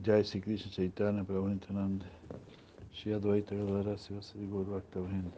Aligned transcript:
Jai 0.00 0.22
Sri 0.22 0.40
Krishna 0.40 0.70
Chaitanya 0.72 1.22
Prabhu 1.22 1.48
Nityananda 1.48 2.06
Shri 2.92 3.12
Advaita 3.12 3.50
Gadadara 3.50 3.96
Sivasadi 3.96 4.50
Gaur 4.50 4.64
Bhakta 4.64 5.00
Vrinda 5.00 5.32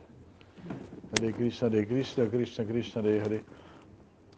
Hare 1.12 1.32
Krishna 1.32 1.70
Hare 1.70 1.84
Krishna 1.86 2.26
Krishna 2.28 2.64
Krishna 2.64 3.02
Hare 3.02 3.20
Hare. 3.20 3.42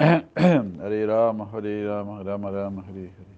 Hare 0.36 1.06
Rama 1.06 1.46
Hare 1.46 1.86
Rama 1.86 2.22
Rama 2.24 2.52
Rama 2.52 2.82
Hare 2.82 3.12
Hare 3.18 3.35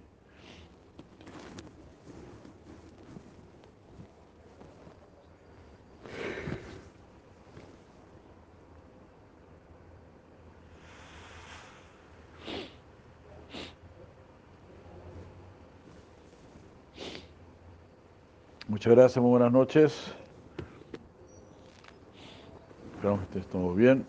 Muchas 18.78 18.94
gracias, 18.94 19.20
muy 19.20 19.30
buenas 19.30 19.50
noches. 19.50 20.14
Esperamos 22.94 23.26
que 23.26 23.38
estés 23.40 23.50
todo 23.50 23.74
bien. 23.74 24.06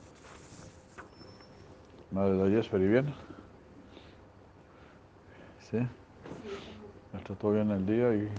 Madre 2.12 2.34
de 2.34 2.52
Yeshwari, 2.52 2.88
bien. 2.88 3.12
¿Sí? 5.72 5.80
¿Está 7.18 7.34
todo 7.34 7.54
bien 7.54 7.72
el 7.72 7.84
día 7.84 8.14
y, 8.14 8.30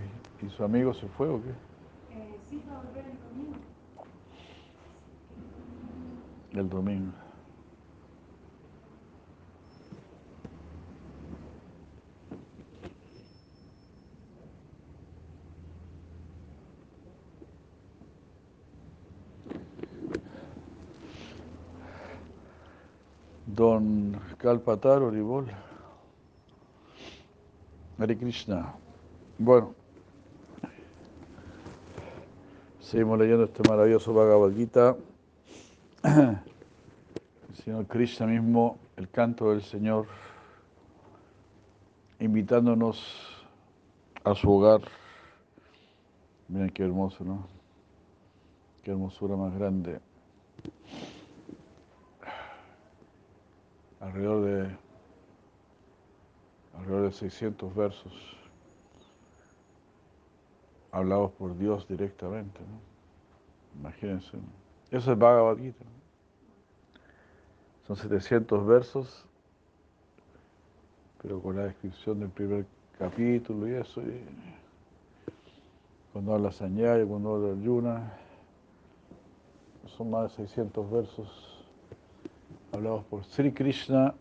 y 0.46 0.50
su 0.50 0.62
amigo 0.62 0.94
se 0.94 1.08
fue 1.08 1.28
o 1.28 1.42
qué? 1.42 1.48
Eh, 1.48 2.38
sí, 2.48 2.62
va 2.70 2.76
a 2.76 2.82
volver 2.84 3.06
el 3.06 3.18
domingo. 3.18 3.56
El 6.52 6.68
domingo. 6.68 7.12
Don 23.60 24.29
Kalpatar 24.40 25.02
Oribol. 25.02 25.46
Hare 27.98 28.16
Krishna. 28.16 28.74
Bueno, 29.38 29.74
seguimos 32.80 33.18
leyendo 33.18 33.44
este 33.44 33.62
maravilloso 33.68 34.14
Bhagavad 34.14 34.52
Gita. 34.52 34.96
El 36.02 37.56
Señor 37.62 37.86
Krishna 37.86 38.26
mismo, 38.26 38.78
el 38.96 39.10
canto 39.10 39.50
del 39.50 39.60
Señor, 39.62 40.06
invitándonos 42.18 43.44
a 44.24 44.34
su 44.34 44.50
hogar. 44.50 44.80
Miren 46.48 46.70
qué 46.70 46.84
hermoso, 46.84 47.22
¿no? 47.24 47.46
Qué 48.82 48.90
hermosura 48.90 49.36
más 49.36 49.54
grande. 49.54 50.00
Alrededor 54.00 54.44
de 54.44 54.76
alrededor 56.74 57.04
de 57.04 57.12
600 57.12 57.74
versos 57.74 58.12
hablados 60.92 61.30
por 61.32 61.56
Dios 61.56 61.86
directamente. 61.86 62.60
Imagínense. 63.78 64.38
Eso 64.90 65.12
es 65.12 65.18
Bhagavad 65.18 65.56
Gita. 65.58 65.84
Son 67.86 67.96
700 67.96 68.66
versos, 68.66 69.26
pero 71.22 71.40
con 71.40 71.56
la 71.56 71.64
descripción 71.64 72.20
del 72.20 72.30
primer 72.30 72.66
capítulo 72.98 73.68
y 73.68 73.74
eso. 73.74 74.00
Y 74.00 74.24
cuando 76.12 76.34
habla 76.34 76.50
Sañaya, 76.50 77.04
cuando 77.06 77.34
habla 77.34 77.62
Yuna, 77.62 78.12
son 79.86 80.10
más 80.10 80.30
de 80.30 80.46
600 80.46 80.90
versos 80.90 81.49
hablados 82.72 83.04
por 83.04 83.24
Sri 83.24 83.52
Krishna 83.52 84.14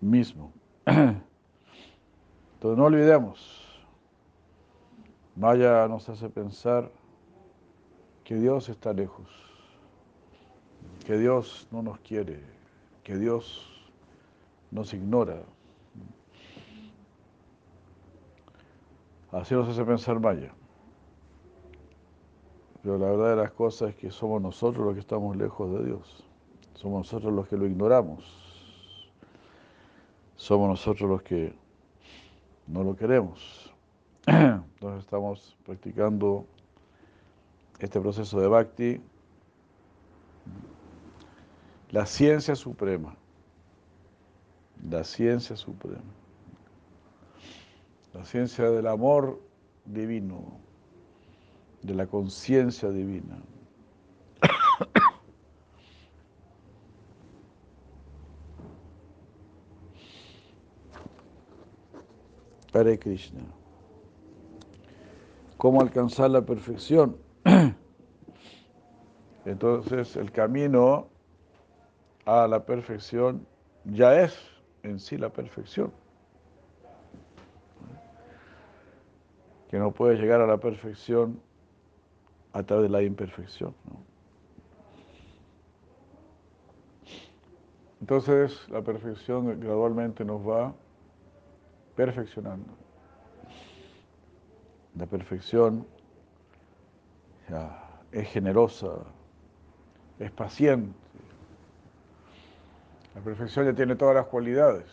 mismo. 0.00 0.52
Entonces 0.86 1.22
no 2.78 2.84
olvidemos, 2.84 3.80
Maya 5.36 5.88
nos 5.88 6.08
hace 6.08 6.28
pensar 6.28 6.90
que 8.24 8.34
Dios 8.34 8.68
está 8.68 8.92
lejos, 8.92 9.28
que 11.06 11.16
Dios 11.16 11.66
no 11.70 11.82
nos 11.82 11.98
quiere, 12.00 12.42
que 13.02 13.16
Dios 13.16 13.66
nos 14.70 14.92
ignora. 14.92 15.42
Así 19.32 19.54
nos 19.54 19.68
hace 19.68 19.84
pensar 19.84 20.20
Maya. 20.20 20.52
Pero 22.82 22.98
la 22.98 23.06
verdad 23.10 23.30
de 23.30 23.36
las 23.36 23.52
cosas 23.52 23.90
es 23.90 23.96
que 23.96 24.10
somos 24.10 24.40
nosotros 24.40 24.84
los 24.84 24.94
que 24.94 25.00
estamos 25.00 25.36
lejos 25.36 25.70
de 25.72 25.84
Dios. 25.84 26.29
Somos 26.80 27.00
nosotros 27.00 27.30
los 27.34 27.46
que 27.46 27.58
lo 27.58 27.66
ignoramos. 27.66 28.24
Somos 30.36 30.66
nosotros 30.66 31.10
los 31.10 31.22
que 31.22 31.52
no 32.66 32.82
lo 32.82 32.96
queremos. 32.96 33.70
Entonces 34.26 35.00
estamos 35.00 35.58
practicando 35.66 36.46
este 37.80 38.00
proceso 38.00 38.40
de 38.40 38.48
bhakti, 38.48 38.98
la 41.90 42.06
ciencia 42.06 42.56
suprema, 42.56 43.14
la 44.88 45.04
ciencia 45.04 45.56
suprema, 45.56 46.00
la 48.14 48.24
ciencia 48.24 48.70
del 48.70 48.86
amor 48.86 49.38
divino, 49.84 50.58
de 51.82 51.94
la 51.94 52.06
conciencia 52.06 52.88
divina. 52.88 53.36
Hare 62.80 62.98
Krishna. 62.98 63.42
¿Cómo 65.58 65.82
alcanzar 65.82 66.30
la 66.30 66.40
perfección? 66.40 67.18
Entonces 69.44 70.16
el 70.16 70.32
camino 70.32 71.08
a 72.24 72.46
la 72.46 72.64
perfección 72.64 73.46
ya 73.84 74.22
es 74.22 74.34
en 74.82 74.98
sí 74.98 75.18
la 75.18 75.28
perfección. 75.28 75.92
Que 79.68 79.78
no 79.78 79.92
puede 79.92 80.16
llegar 80.16 80.40
a 80.40 80.46
la 80.46 80.56
perfección 80.56 81.38
a 82.54 82.62
través 82.62 82.84
de 82.84 82.88
la 82.88 83.02
imperfección. 83.02 83.74
Entonces 88.00 88.66
la 88.70 88.80
perfección 88.80 89.60
gradualmente 89.60 90.24
nos 90.24 90.40
va 90.40 90.72
perfeccionando. 91.94 92.72
La 94.96 95.06
perfección 95.06 95.86
ya, 97.48 98.00
es 98.12 98.28
generosa, 98.28 98.88
es 100.18 100.30
paciente. 100.30 100.94
La 103.14 103.20
perfección 103.20 103.66
ya 103.66 103.74
tiene 103.74 103.96
todas 103.96 104.14
las 104.14 104.26
cualidades. 104.26 104.86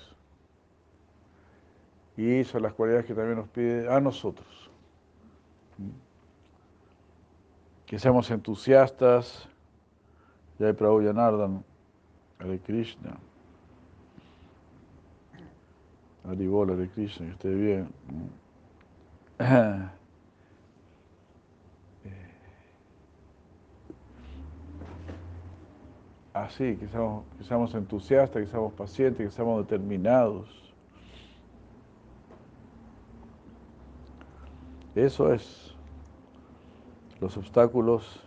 Y 2.16 2.44
son 2.44 2.64
las 2.64 2.74
cualidades 2.74 3.06
que 3.06 3.14
también 3.14 3.38
nos 3.38 3.48
pide 3.50 3.92
a 3.94 4.00
nosotros. 4.00 4.72
Que 7.86 8.00
seamos 8.00 8.30
entusiastas. 8.32 9.48
Jai 10.58 10.74
Prabhu 10.74 11.04
Yanardan, 11.04 11.64
Hare 12.40 12.60
Krishna. 12.60 13.18
Haribola 16.28 16.76
de 16.76 16.90
Krishna, 16.90 17.28
que 17.28 17.32
esté 17.32 17.50
bien. 17.50 17.88
Así, 26.34 26.76
que 26.76 26.88
seamos, 26.88 27.26
que 27.38 27.44
seamos 27.44 27.74
entusiastas, 27.74 28.44
que 28.44 28.48
seamos 28.48 28.74
pacientes, 28.74 29.26
que 29.26 29.32
seamos 29.32 29.66
determinados. 29.66 30.74
Eso 34.94 35.34
es. 35.34 35.76
Los 37.20 37.36
obstáculos, 37.38 38.22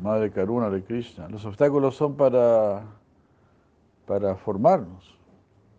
Madre 0.00 0.30
Karuna 0.30 0.70
de 0.70 0.84
Krishna, 0.84 1.28
los 1.28 1.44
obstáculos 1.44 1.96
son 1.96 2.16
para, 2.16 2.84
para 4.06 4.36
formarnos. 4.36 5.15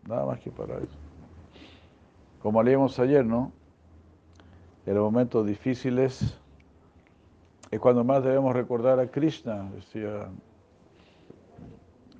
Nada 0.07 0.25
más 0.25 0.39
que 0.39 0.49
para 0.49 0.77
eso. 0.77 0.97
Como 2.41 2.63
leímos 2.63 2.97
ayer, 2.99 3.25
¿no? 3.25 3.51
En 4.85 4.95
los 4.95 5.03
momentos 5.03 5.45
difíciles 5.45 6.39
es 7.69 7.79
cuando 7.79 8.05
más 8.05 8.23
debemos 8.23 8.55
recordar 8.55 8.99
a 9.01 9.11
Krishna, 9.11 9.69
decía 9.75 10.29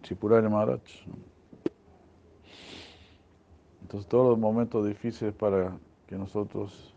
Chipurari 0.01 0.49
Maharaj. 0.49 0.81
Entonces 3.81 4.09
todos 4.09 4.31
los 4.31 4.37
momentos 4.37 4.85
difíciles 4.85 5.33
para 5.33 5.77
que 6.07 6.17
nosotros 6.17 6.93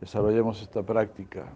desarrollemos 0.00 0.60
esta 0.60 0.82
práctica. 0.82 1.50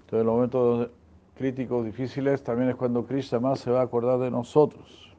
Entonces, 0.00 0.20
en 0.20 0.26
los 0.26 0.34
momentos 0.34 0.90
críticos, 1.36 1.84
difíciles, 1.84 2.42
también 2.42 2.70
es 2.70 2.76
cuando 2.76 3.04
Krishna 3.04 3.38
más 3.38 3.60
se 3.60 3.70
va 3.70 3.80
a 3.80 3.84
acordar 3.84 4.18
de 4.18 4.30
nosotros. 4.30 5.14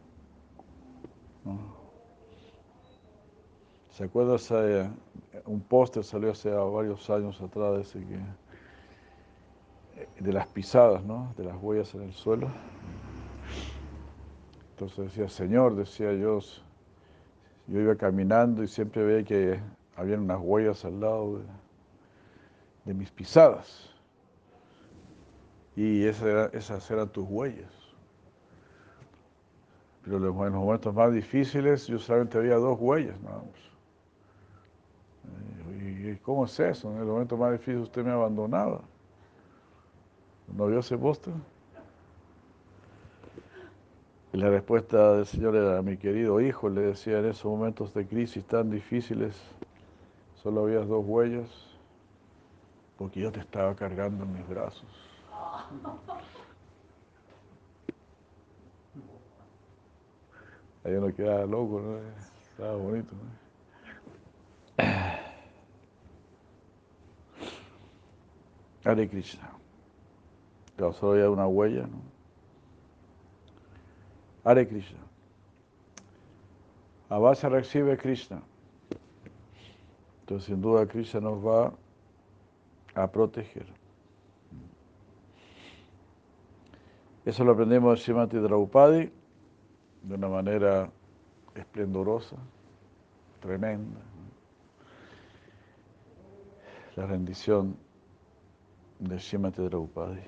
¿Se 3.92 4.04
acuerda? 4.04 4.36
un 5.46 5.62
póster 5.62 6.04
salió 6.04 6.32
hace 6.32 6.50
varios 6.50 7.10
años 7.10 7.42
atrás 7.42 7.94
de, 7.94 8.02
que, 8.06 8.20
de 10.20 10.34
las 10.34 10.48
pisadas, 10.48 11.04
¿no? 11.04 11.34
de 11.38 11.46
las 11.46 11.56
huellas 11.62 11.94
en 11.96 12.02
el 12.02 12.14
suelo. 12.14 12.50
Entonces 14.72 15.06
decía, 15.06 15.30
Señor, 15.30 15.76
decía 15.76 16.14
yo, 16.14 16.40
yo 17.68 17.80
iba 17.80 17.96
caminando 17.96 18.64
y 18.64 18.68
siempre 18.68 19.04
veía 19.04 19.24
que 19.24 19.60
había 19.96 20.18
unas 20.18 20.40
huellas 20.42 20.84
al 20.86 21.00
lado 21.00 21.42
de 22.86 22.94
mis 22.94 23.10
pisadas. 23.12 23.97
Y 25.78 26.06
esas 26.06 26.90
eran 26.90 27.08
tus 27.10 27.26
huellas. 27.30 27.72
Pero 30.04 30.18
en 30.18 30.24
los 30.24 30.34
momentos 30.36 30.92
más 30.92 31.14
difíciles 31.14 31.86
yo 31.86 32.00
solamente 32.00 32.40
había 32.40 32.56
dos 32.56 32.78
huellas 32.80 33.20
nada 33.22 33.44
¿Y 35.80 36.16
cómo 36.16 36.46
es 36.46 36.60
eso? 36.60 36.92
En 36.92 36.98
el 36.98 37.06
momento 37.06 37.38
más 37.38 37.52
difícil 37.52 37.78
usted 37.78 38.04
me 38.04 38.12
abandonaba. 38.12 38.82
¿No 40.48 40.66
vio 40.66 40.80
ese 40.80 40.98
póster? 40.98 41.34
Y 44.34 44.38
la 44.38 44.50
respuesta 44.50 45.14
del 45.14 45.26
Señor 45.28 45.56
era, 45.56 45.82
mi 45.84 45.98
querido 45.98 46.42
hijo, 46.42 46.70
le 46.70 46.82
decía, 46.82 47.20
en 47.20 47.26
esos 47.26 47.46
momentos 47.46 47.94
de 47.94 48.08
crisis 48.08 48.44
tan 48.46 48.72
difíciles, 48.72 49.36
solo 50.42 50.62
había 50.62 50.80
dos 50.80 51.06
huellas, 51.06 51.50
porque 52.98 53.20
yo 53.20 53.32
te 53.32 53.42
estaba 53.42 53.76
cargando 53.76 54.24
en 54.24 54.34
mis 54.34 54.48
brazos. 54.48 55.07
Ahí 60.84 60.94
uno 60.94 61.14
quedaba 61.14 61.46
loco, 61.46 61.82
¿no? 61.82 62.00
Estaba 62.52 62.76
bonito, 62.78 63.14
¿no? 63.14 63.48
Hare 68.86 69.10
Krishna. 69.10 69.52
Solo 70.78 71.12
había 71.12 71.30
una 71.30 71.46
huella, 71.46 71.88
¿no? 71.88 72.02
Hare 74.46 74.66
Krishna. 74.68 75.00
Abasa 77.10 77.50
recibe 77.50 77.98
Krishna. 77.98 78.42
Entonces, 80.22 80.48
sin 80.48 80.62
duda, 80.62 80.86
Krishna 80.88 81.20
nos 81.20 81.46
va 81.46 81.74
a 82.96 83.08
proteger. 83.12 83.77
Eso 87.28 87.44
lo 87.44 87.52
aprendemos 87.52 88.00
de 88.00 88.06
Srimati 88.06 88.38
Draupadi 88.38 89.12
de 90.04 90.16
una 90.16 90.30
manera 90.30 90.90
esplendorosa, 91.54 92.38
tremenda. 93.42 94.00
La 96.96 97.06
rendición 97.06 97.76
de 99.00 99.20
Srimati 99.20 99.62
Draupadi. 99.62 100.22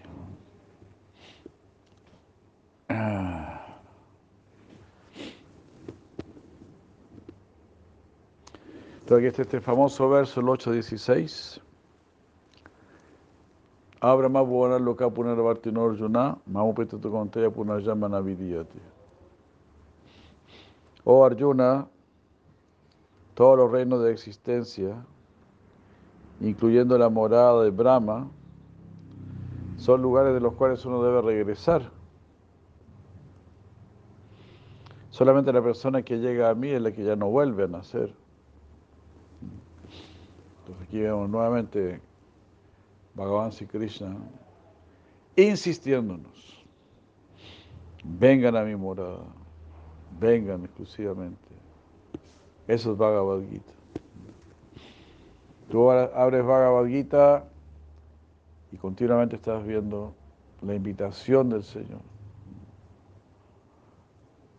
Entonces 9.00 9.18
aquí 9.18 9.26
está 9.28 9.42
este 9.44 9.62
famoso 9.62 10.10
verso, 10.10 10.42
el 10.42 10.48
8.16. 10.48 11.62
Abrahma 14.02 14.42
Bhuana 14.42 14.80
Loka 14.80 15.10
Punarvarti 15.10 15.72
Norjuna, 15.72 16.38
Mamupita 16.50 16.98
Tukonteya 16.98 17.50
Punarjamana 17.52 18.22
Vidiyati. 18.22 18.80
Oh 21.04 21.26
Arjuna, 21.26 21.88
todos 23.34 23.58
los 23.58 23.72
reinos 23.72 24.02
de 24.04 24.12
existencia, 24.12 25.04
incluyendo 26.40 26.98
la 26.98 27.10
morada 27.10 27.64
de 27.64 27.72
Brahma, 27.72 28.30
son 29.78 30.02
lugares 30.02 30.34
de 30.34 30.40
los 30.40 30.54
cuales 30.54 30.86
uno 30.86 31.04
debe 31.04 31.22
regresar. 31.22 31.92
Solamente 35.10 35.52
la 35.52 35.62
persona 35.62 36.02
que 36.04 36.20
llega 36.20 36.50
a 36.50 36.56
mí 36.56 36.70
es 36.70 36.82
la 36.82 36.92
que 36.92 37.04
ya 37.04 37.16
no 37.16 37.30
vuelve 37.30 37.64
a 37.64 37.68
nacer. 37.68 38.14
Entonces 40.60 40.88
aquí 40.88 41.00
vemos 41.00 41.30
nuevamente 41.30 42.00
Bhagavan 43.20 43.52
Sri 43.52 43.68
Krishna, 43.68 44.16
insistiéndonos, 45.36 46.64
vengan 48.02 48.56
a 48.56 48.64
mi 48.64 48.78
morada, 48.78 49.26
vengan 50.18 50.64
exclusivamente. 50.64 51.50
Eso 52.66 52.94
es 52.94 52.98
Bhagavad 52.98 53.42
Gita. 53.42 53.74
Tú 55.70 55.92
abres 55.92 56.46
Bhagavad 56.46 56.88
Gita 56.88 57.44
y 58.72 58.78
continuamente 58.78 59.36
estás 59.36 59.66
viendo 59.66 60.14
la 60.62 60.76
invitación 60.76 61.50
del 61.50 61.64
Señor. 61.64 62.00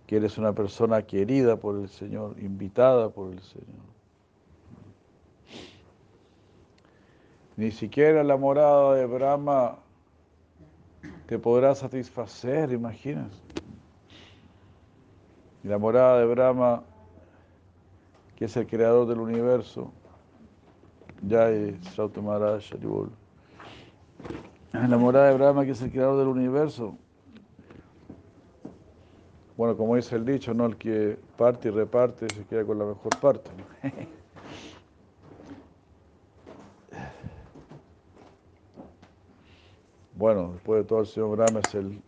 Que 0.07 0.17
eres 0.17 0.37
una 0.37 0.53
persona 0.53 1.01
querida 1.01 1.57
por 1.57 1.77
el 1.77 1.89
Señor, 1.89 2.37
invitada 2.39 3.09
por 3.09 3.33
el 3.33 3.41
Señor. 3.41 3.90
Ni 7.57 7.71
siquiera 7.71 8.25
la 8.25 8.37
morada 8.37 8.95
de 8.95 9.07
Brahma 9.07 9.79
te 11.27 11.39
podrá 11.39 11.75
satisfacer, 11.75 12.73
imaginas. 12.73 13.43
La 15.63 15.79
morada 15.79 16.19
de 16.21 16.27
Brahma, 16.27 16.83
que 18.37 18.47
es 18.47 18.57
el 18.57 18.67
creador 18.67 19.07
del 19.07 19.21
universo, 19.21 19.93
ya 21.23 21.51
es 21.51 21.77
Maharaj 22.23 22.73
La 24.73 24.97
morada 24.97 25.29
de 25.29 25.35
Brahma, 25.35 25.65
que 25.65 25.73
es 25.73 25.83
el 25.83 25.91
creador 25.91 26.19
del 26.19 26.29
universo. 26.29 26.97
Bueno, 29.57 29.77
como 29.77 29.97
dice 29.97 30.17
el 30.17 30.25
dicho, 30.25 30.55
¿no? 30.55 30.65
El 30.65 30.77
que 30.77 31.19
parte 31.37 31.69
y 31.69 31.71
reparte 31.71 32.27
se 32.35 32.45
queda 32.45 32.65
con 32.65 32.79
la 32.79 32.87
mejor 32.87 33.21
parte. 33.21 33.51
Bueno, 40.21 40.53
después 40.53 40.83
de 40.83 40.85
todo, 40.85 41.01
el 41.01 41.07
señor 41.07 41.31
Brahma 41.31 41.61
es 41.61 41.75
el, 41.75 42.03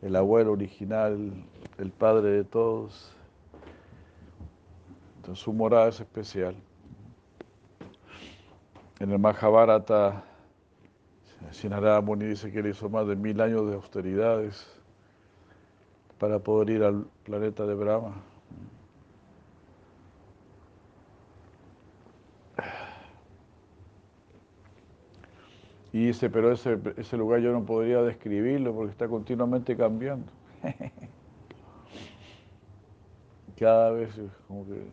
el 0.00 0.16
abuelo 0.16 0.52
original, 0.52 1.34
el 1.76 1.90
padre 1.90 2.30
de 2.30 2.44
todos. 2.44 3.14
Entonces 5.16 5.44
su 5.44 5.52
morada 5.52 5.88
es 5.88 6.00
especial. 6.00 6.56
En 9.00 9.10
el 9.12 9.18
Mahabharata, 9.18 10.24
Sinarada 11.50 12.00
Muni 12.00 12.24
dice 12.24 12.50
que 12.50 12.60
él 12.60 12.68
hizo 12.68 12.88
más 12.88 13.06
de 13.06 13.16
mil 13.16 13.38
años 13.42 13.68
de 13.68 13.74
austeridades 13.74 14.66
para 16.18 16.38
poder 16.38 16.70
ir 16.70 16.84
al 16.84 17.04
planeta 17.22 17.66
de 17.66 17.74
Brahma. 17.74 18.14
Y 25.92 26.06
dice, 26.06 26.28
pero 26.28 26.52
ese, 26.52 26.78
ese 26.96 27.16
lugar 27.16 27.40
yo 27.40 27.52
no 27.52 27.64
podría 27.64 28.02
describirlo 28.02 28.74
porque 28.74 28.90
está 28.92 29.08
continuamente 29.08 29.76
cambiando. 29.76 30.30
Cada 33.58 33.90
vez 33.90 34.10
como 34.46 34.66
que, 34.66 34.86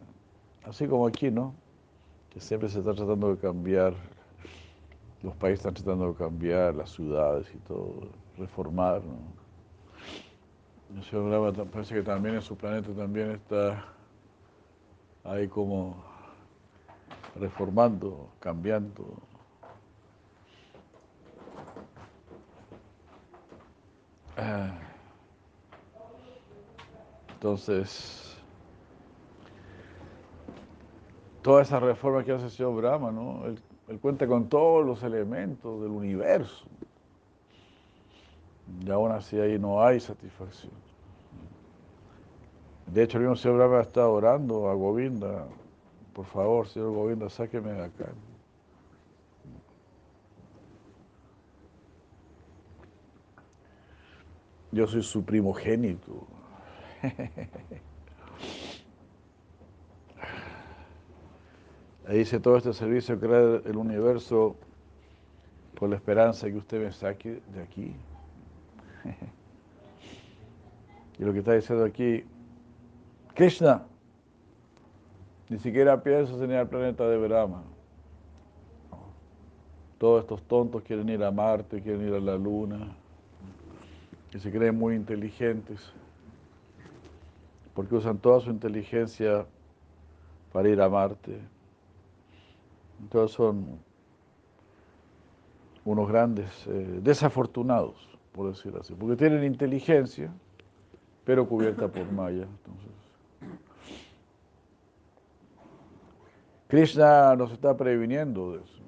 así 0.63 0.87
como 0.87 1.05
aquí, 1.05 1.29
¿no? 1.29 1.53
Que 2.29 2.39
siempre 2.39 2.69
se 2.69 2.79
está 2.79 2.93
tratando 2.93 3.35
de 3.35 3.37
cambiar, 3.37 3.93
los 5.21 5.35
países 5.35 5.59
están 5.59 5.73
tratando 5.73 6.09
de 6.09 6.15
cambiar, 6.15 6.73
las 6.75 6.91
ciudades 6.91 7.47
y 7.53 7.57
todo, 7.59 8.07
reformar, 8.37 9.01
¿no? 9.03 9.35
El 10.95 11.03
señor 11.03 11.67
parece 11.67 11.95
que 11.95 12.03
también 12.03 12.35
en 12.35 12.41
su 12.41 12.55
planeta 12.55 12.91
también 12.93 13.31
está 13.31 13.83
ahí 15.25 15.47
como 15.47 15.95
reformando, 17.35 18.29
cambiando. 18.39 19.03
Entonces, 27.33 28.35
toda 31.41 31.61
esa 31.61 31.79
reforma 31.79 32.23
que 32.23 32.31
hace 32.31 32.45
el 32.45 32.51
señor 32.51 32.75
Brahma, 32.75 33.11
¿no? 33.11 33.45
Él, 33.45 33.99
cuenta 34.01 34.25
con 34.25 34.49
todos 34.49 34.85
los 34.85 35.03
elementos 35.03 35.81
del 35.81 35.91
universo. 35.91 36.65
Y 38.83 38.89
aún 38.89 39.11
así 39.11 39.39
ahí 39.39 39.59
no 39.59 39.83
hay 39.83 39.99
satisfacción. 39.99 40.73
De 42.87 43.03
hecho, 43.03 43.17
el 43.17 43.25
mismo 43.25 43.35
señor 43.35 43.57
Brahma 43.57 43.81
está 43.81 44.07
orando 44.07 44.69
a 44.69 44.73
Govinda. 44.73 45.45
Por 46.13 46.25
favor, 46.25 46.67
señor 46.67 46.93
Govinda, 46.93 47.29
sáqueme 47.29 47.73
de 47.73 47.83
acá. 47.83 48.07
Yo 54.75 54.85
soy 54.87 55.03
su 55.03 55.23
primogénito. 55.23 56.27
Ahí 62.05 62.17
dice 62.17 62.41
todo 62.41 62.57
este 62.57 62.73
servicio 62.73 63.17
crea 63.17 63.61
el 63.63 63.77
universo 63.77 64.57
por 65.75 65.87
la 65.89 65.95
esperanza 65.95 66.47
que 66.47 66.57
usted 66.57 66.83
me 66.83 66.91
saque 66.91 67.41
de 67.53 67.63
aquí. 67.63 67.95
y 71.19 71.23
lo 71.23 71.31
que 71.31 71.39
está 71.39 71.53
diciendo 71.53 71.85
aquí, 71.85 72.25
Krishna, 73.33 73.85
ni 75.47 75.57
siquiera 75.59 76.03
pienso 76.03 76.43
en 76.43 76.51
el 76.51 76.67
planeta 76.67 77.07
de 77.07 77.17
Brahma. 77.17 77.63
Todos 79.99 80.23
estos 80.23 80.43
tontos 80.43 80.83
quieren 80.83 81.07
ir 81.07 81.23
a 81.23 81.31
Marte, 81.31 81.81
quieren 81.81 82.05
ir 82.05 82.13
a 82.13 82.19
la 82.19 82.35
Luna, 82.35 82.97
que 84.35 84.41
se 84.41 84.51
creen 84.51 84.77
muy 84.77 84.95
inteligentes, 84.95 85.93
porque 87.73 87.95
usan 87.95 88.17
toda 88.17 88.41
su 88.41 88.49
inteligencia 88.49 89.45
para 90.51 90.67
ir 90.67 90.81
a 90.81 90.89
Marte. 90.89 91.39
Entonces 92.99 93.33
son 93.33 93.79
unos 95.85 96.09
grandes 96.09 96.67
eh, 96.67 96.99
desafortunados, 97.01 97.95
por 98.33 98.49
decirlo 98.49 98.81
así, 98.81 98.93
porque 98.93 99.15
tienen 99.15 99.41
inteligencia, 99.45 100.29
pero 101.23 101.47
cubierta 101.47 101.87
por 101.87 102.11
Maya. 102.11 102.43
Entonces, 102.43 102.91
Krishna 106.67 107.37
nos 107.37 107.53
está 107.53 107.77
previniendo 107.77 108.51
de 108.51 108.57
eso. 108.57 108.83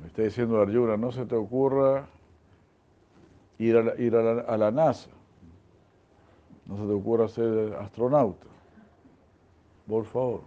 Me 0.00 0.08
está 0.08 0.22
diciendo 0.22 0.60
Arjuna, 0.60 0.96
no 0.96 1.12
se 1.12 1.24
te 1.24 1.36
ocurra 1.36 2.08
ir 3.60 3.76
a 3.76 3.82
la, 3.82 3.94
ir 4.00 4.16
a 4.16 4.22
la, 4.22 4.40
a 4.42 4.56
la 4.56 4.70
NASA, 4.70 5.10
no 6.66 6.76
se 6.76 6.86
te 6.86 6.92
ocurra 6.92 7.28
ser 7.28 7.74
astronauta, 7.74 8.46
por 9.86 10.04
favor. 10.06 10.42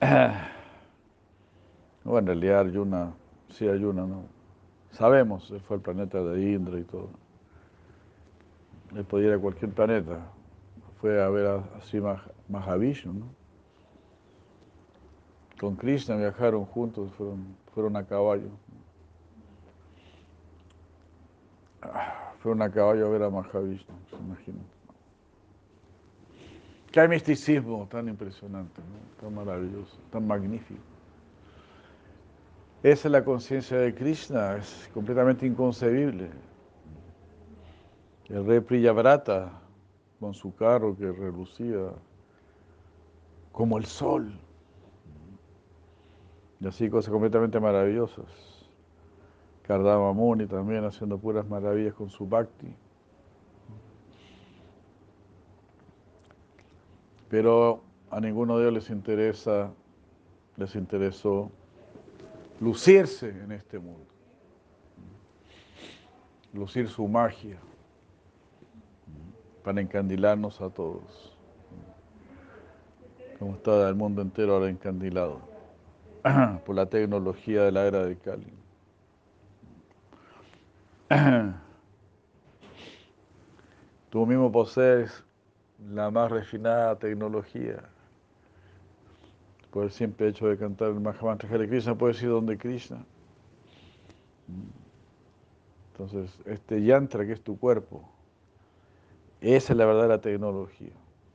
Bueno, 2.04 2.32
en 2.32 2.40
realidad 2.40 2.60
Arjuna, 2.66 3.12
sí 3.50 3.68
Arjuna, 3.68 4.04
¿no? 4.04 4.24
Sabemos, 4.90 5.54
fue 5.68 5.76
el 5.76 5.82
planeta 5.82 6.20
de 6.20 6.52
Indra 6.52 6.80
y 6.80 6.82
todo. 6.82 7.10
Él 8.96 9.04
podía 9.04 9.28
ir 9.28 9.34
a 9.34 9.38
cualquier 9.38 9.70
planeta. 9.70 10.18
Fue 11.00 11.22
a 11.22 11.28
ver 11.28 11.46
a, 11.46 11.64
así 11.78 12.00
Mahavishnu, 12.48 13.12
¿no? 13.12 13.41
Con 15.62 15.76
Krishna 15.76 16.16
viajaron 16.16 16.64
juntos, 16.64 17.12
fueron, 17.12 17.56
fueron 17.72 17.96
a 17.96 18.04
caballo. 18.04 18.48
Fueron 22.40 22.62
a 22.62 22.68
caballo 22.68 23.06
a 23.06 23.10
ver 23.10 23.22
a 23.22 23.30
Mahavishnu, 23.30 23.94
se 24.10 24.16
imaginan. 24.16 24.64
Qué 26.90 27.06
misticismo 27.06 27.86
tan 27.88 28.08
impresionante, 28.08 28.82
tan 29.20 29.32
maravilloso, 29.36 29.96
tan 30.10 30.26
magnífico. 30.26 30.80
Esa 32.82 33.06
es 33.06 33.12
la 33.12 33.24
conciencia 33.24 33.76
de 33.76 33.94
Krishna, 33.94 34.56
es 34.56 34.90
completamente 34.92 35.46
inconcebible. 35.46 36.28
El 38.28 38.44
rey 38.46 38.58
Priyavrata, 38.58 39.52
con 40.18 40.34
su 40.34 40.52
carro 40.56 40.96
que 40.96 41.12
relucía 41.12 41.92
como 43.52 43.78
el 43.78 43.84
sol. 43.84 44.36
Y 46.62 46.68
así 46.68 46.88
cosas 46.88 47.10
completamente 47.10 47.58
maravillosas. 47.58 48.26
Kardama 49.62 50.12
Muni 50.12 50.46
también 50.46 50.84
haciendo 50.84 51.18
puras 51.18 51.46
maravillas 51.46 51.94
con 51.94 52.08
su 52.08 52.26
bhakti. 52.26 52.72
pero 57.32 57.80
a 58.10 58.20
ninguno 58.20 58.58
de 58.58 58.64
ellos 58.64 58.74
les 58.74 58.90
interesa, 58.90 59.72
les 60.58 60.74
interesó 60.76 61.50
lucirse 62.60 63.30
en 63.30 63.52
este 63.52 63.78
mundo, 63.78 64.04
lucir 66.52 66.90
su 66.90 67.08
magia 67.08 67.56
para 69.64 69.80
encandilarnos 69.80 70.60
a 70.60 70.68
todos, 70.68 71.34
como 73.38 73.54
está 73.54 73.88
el 73.88 73.94
mundo 73.94 74.20
entero 74.20 74.52
ahora 74.52 74.68
encandilado 74.68 75.51
por 76.64 76.76
la 76.76 76.86
tecnología 76.86 77.62
de 77.64 77.72
la 77.72 77.86
era 77.86 78.04
de 78.04 78.16
Cali. 78.16 78.52
Tú 84.10 84.26
mismo 84.26 84.52
posees 84.52 85.24
la 85.90 86.10
más 86.10 86.30
refinada 86.30 86.98
tecnología. 86.98 87.82
Por 89.70 89.84
el 89.84 89.90
simple 89.90 90.28
hecho 90.28 90.48
de 90.48 90.58
cantar 90.58 90.88
el 90.88 91.00
Mahamantra 91.00 91.48
Hare 91.48 91.68
Krishna, 91.68 91.94
puede 91.96 92.14
ir 92.22 92.28
donde 92.28 92.58
Krishna. 92.58 93.04
Entonces, 95.92 96.38
este 96.46 96.82
yantra 96.82 97.24
que 97.24 97.32
es 97.32 97.42
tu 97.42 97.58
cuerpo, 97.58 98.02
esa 99.40 99.72
es 99.72 99.76
la 99.76 99.86
verdadera 99.86 100.20
tecnología, 100.20 100.92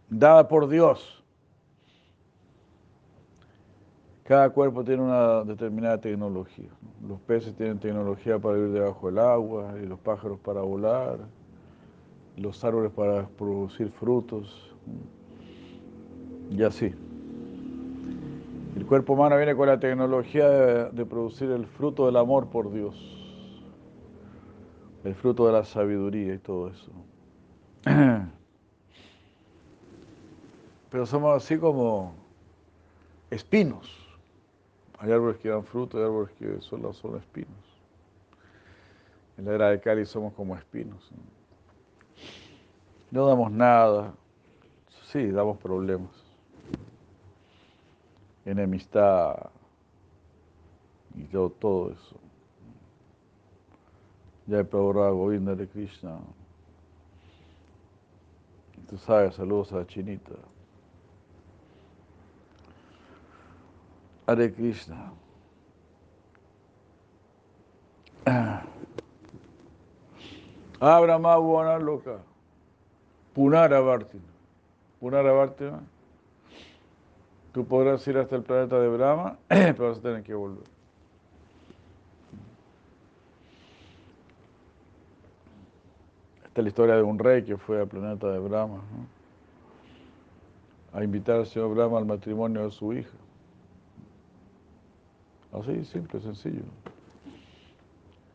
dada 0.10 0.48
por 0.48 0.68
Dios. 0.68 1.24
Cada 4.28 4.50
cuerpo 4.50 4.84
tiene 4.84 5.04
una 5.04 5.46
determinada 5.46 6.02
tecnología. 6.02 6.68
Los 7.08 7.18
peces 7.22 7.56
tienen 7.56 7.80
tecnología 7.80 8.38
para 8.38 8.56
vivir 8.56 8.74
debajo 8.74 9.08
del 9.08 9.20
agua 9.20 9.76
y 9.82 9.86
los 9.86 9.98
pájaros 10.00 10.38
para 10.40 10.60
volar 10.60 11.20
los 12.36 12.62
árboles 12.66 12.92
para 12.92 13.26
producir 13.26 13.90
frutos 13.90 14.76
y 16.52 16.62
así. 16.62 16.94
El 18.76 18.86
cuerpo 18.86 19.14
humano 19.14 19.38
viene 19.38 19.56
con 19.56 19.68
la 19.68 19.80
tecnología 19.80 20.50
de, 20.50 21.06
producir 21.06 21.50
el 21.50 21.66
fruto 21.66 22.06
del 22.06 22.18
amor 22.18 22.48
por 22.48 22.72
Dios, 22.72 22.96
el 25.06 25.16
fruto 25.16 25.48
de 25.48 25.54
la 25.54 25.64
sabiduría 25.64 26.34
y 26.34 26.38
todo 26.38 26.68
eso. 26.68 26.92
Pero 30.92 31.06
somos 31.06 31.36
así 31.42 31.58
como 31.58 32.14
espinos. 33.32 34.07
Hay 35.00 35.12
árboles 35.12 35.38
que 35.38 35.50
dan 35.50 35.64
fruto 35.64 36.00
y 36.00 36.04
árboles 36.04 36.32
que 36.38 36.62
solo 36.62 36.92
son 36.94 37.18
espinos. 37.18 37.68
En 39.38 39.46
la 39.46 39.54
era 39.54 39.70
de 39.70 39.80
Cali 39.80 40.06
somos 40.06 40.34
como 40.34 40.56
espinos. 40.56 41.12
No 43.12 43.28
damos 43.28 43.52
nada. 43.52 44.14
Sí, 45.04 45.28
damos 45.32 45.58
problemas. 45.60 46.12
Enemistad 48.46 49.50
y 51.16 51.24
todo, 51.26 51.50
todo 51.52 51.92
eso. 51.92 52.20
Ya 54.48 54.60
he 54.60 54.64
probado 54.64 55.16
Govinda 55.16 55.56
de 55.56 55.68
Krishna. 55.68 56.20
Tú 58.90 58.98
sabes, 58.98 59.36
saludos 59.36 59.74
a 59.74 59.86
Chinita. 59.86 60.34
Hare 64.28 64.54
Krishna. 64.54 65.14
Abra 70.80 71.18
más 71.18 71.40
buena 71.40 71.80
loca. 71.80 72.20
Punara 73.34 73.80
Vartina. 73.80 74.24
Punara 75.00 75.32
Vartina. 75.32 75.80
Tú 77.54 77.66
podrás 77.66 78.06
ir 78.08 78.18
hasta 78.18 78.36
el 78.36 78.44
planeta 78.44 78.80
de 78.80 78.90
Brahma, 78.90 79.38
pero 79.48 79.90
vas 79.90 79.98
a 79.98 80.02
tener 80.02 80.24
que 80.24 80.34
volver. 80.34 80.66
Esta 86.46 86.62
es 86.62 86.64
la 86.64 86.70
historia 86.70 86.96
de 86.96 87.04
un 87.04 87.18
rey 87.18 87.44
que 87.44 87.58
fue 87.58 87.80
al 87.80 87.88
planeta 87.88 88.28
de 88.28 88.40
Brahma 88.40 88.82
a 90.94 91.04
invitar 91.04 91.38
al 91.38 91.46
señor 91.46 91.74
Brahma 91.74 91.98
al 91.98 92.06
matrimonio 92.06 92.64
de 92.64 92.72
su 92.72 92.94
hija. 92.94 93.18
Así, 95.60 95.86
simple, 95.86 96.20
sencillo. 96.20 96.64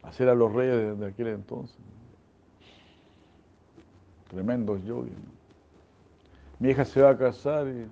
Hacer 0.03 0.29
a 0.29 0.35
los 0.35 0.53
reyes 0.53 0.99
de 0.99 1.07
aquel 1.07 1.29
entonces 1.29 1.79
tremendos 4.33 4.83
yogis. 4.85 5.13
Mi 6.59 6.71
hija 6.71 6.85
se 6.85 7.03
va 7.03 7.11
a 7.11 7.19
casar 7.19 7.69
y 7.69 7.87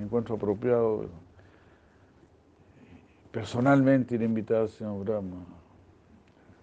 encuentro 0.00 0.36
apropiado 0.36 1.06
personalmente 3.32 4.14
ir 4.14 4.22
a 4.22 4.24
invitar 4.24 4.58
al 4.58 4.68
señor 4.68 5.04
Brahma. 5.04 5.44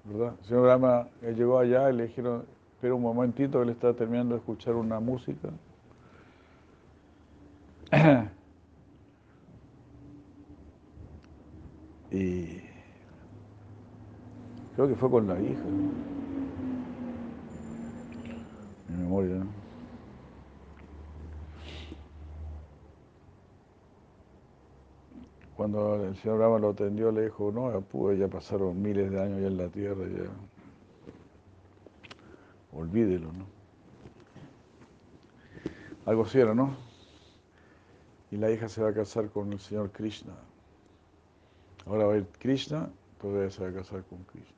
¿verdad? 0.06 0.36
El 0.40 0.46
señor 0.46 0.64
Brahma 0.64 1.08
llegó 1.22 1.60
allá 1.60 1.90
y 1.90 1.96
le 1.98 2.08
dijeron, 2.08 2.46
espera 2.76 2.94
un 2.94 3.02
momentito, 3.02 3.62
él 3.62 3.70
está 3.70 3.94
terminando 3.94 4.36
de 4.36 4.40
escuchar 4.40 4.76
una 4.76 5.00
música. 5.00 5.50
y 12.18 12.62
creo 14.76 14.88
que 14.88 14.96
fue 14.96 15.10
con 15.10 15.28
la 15.28 15.40
hija. 15.40 15.64
Mi 18.90 18.98
memoria, 18.98 19.36
¿no? 19.36 19.68
Cuando 25.56 26.06
el 26.06 26.16
señor 26.18 26.38
Brahma 26.38 26.60
lo 26.60 26.70
atendió, 26.70 27.12
le 27.12 27.24
dijo, 27.24 27.52
no, 27.52 27.82
pues 27.82 28.20
ya 28.20 28.28
pasaron 28.28 28.80
miles 28.80 29.10
de 29.12 29.22
años 29.22 29.42
ya 29.42 29.48
en 29.48 29.58
la 29.58 29.68
tierra, 29.70 30.06
ya. 30.06 30.30
Olvídelo, 32.78 33.32
¿no? 33.34 33.46
Algo 36.06 36.24
así 36.24 36.40
era, 36.40 36.54
¿no? 36.54 36.76
Y 38.30 38.38
la 38.38 38.52
hija 38.52 38.70
se 38.70 38.82
va 38.82 38.90
a 38.90 38.94
casar 38.94 39.30
con 39.30 39.52
el 39.52 39.60
señor 39.60 39.92
Krishna. 39.92 40.34
Ahora 41.88 42.06
va 42.06 42.14
a 42.14 42.18
ir 42.18 42.28
Krishna, 42.40 42.90
pues 43.20 43.34
ella 43.36 43.50
se 43.50 43.64
va 43.64 43.70
a 43.70 43.74
casar 43.74 44.04
con 44.04 44.24
Krishna. 44.26 44.58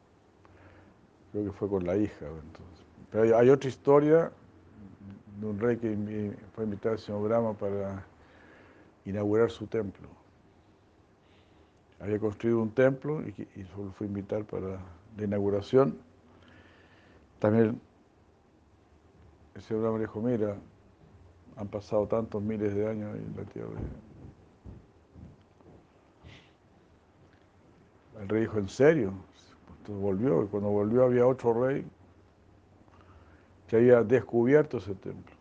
Creo 1.31 1.45
que 1.45 1.51
fue 1.51 1.69
con 1.69 1.86
la 1.86 1.95
hija, 1.95 2.25
entonces. 2.25 2.86
Pero 3.12 3.38
hay, 3.38 3.50
otra 3.50 3.69
historia 3.69 4.31
de 5.39 5.45
un 5.45 5.59
rey 5.59 5.77
que 5.77 6.36
fue 6.53 6.63
a 6.63 6.65
invitar 6.65 6.93
al 6.93 7.00
señor 7.00 7.24
Brahma 7.24 7.53
para 7.53 8.05
inaugurar 9.05 9.51
su 9.51 9.67
templo. 9.67 10.07
Había 12.00 12.19
construido 12.19 12.62
un 12.62 12.71
templo 12.71 13.21
y, 13.21 13.48
y 13.55 13.63
solo 13.75 13.91
fue 13.91 14.07
invitar 14.07 14.43
para 14.45 14.79
la 15.17 15.24
inauguración. 15.24 15.98
También 17.39 17.79
el 19.55 19.62
señor 19.62 19.83
Brahma 19.83 20.00
dijo, 20.00 20.21
mira, 20.21 20.55
han 21.57 21.67
pasado 21.67 22.07
tantos 22.07 22.41
miles 22.41 22.74
de 22.74 22.88
años 22.88 23.15
en 23.15 23.36
la 23.36 23.43
tierra. 23.43 23.69
El 28.19 28.29
rey 28.29 28.41
dijo, 28.41 28.59
¿en 28.59 28.69
serio? 28.69 29.13
Entonces 29.79 30.03
volvió, 30.03 30.43
y 30.43 30.47
cuando 30.47 30.69
volvió 30.69 31.03
había 31.05 31.25
otro 31.25 31.65
rey 31.65 31.83
que 33.67 33.77
había 33.77 34.03
descubierto 34.03 34.77
ese 34.77 34.95
templo. 34.95 35.35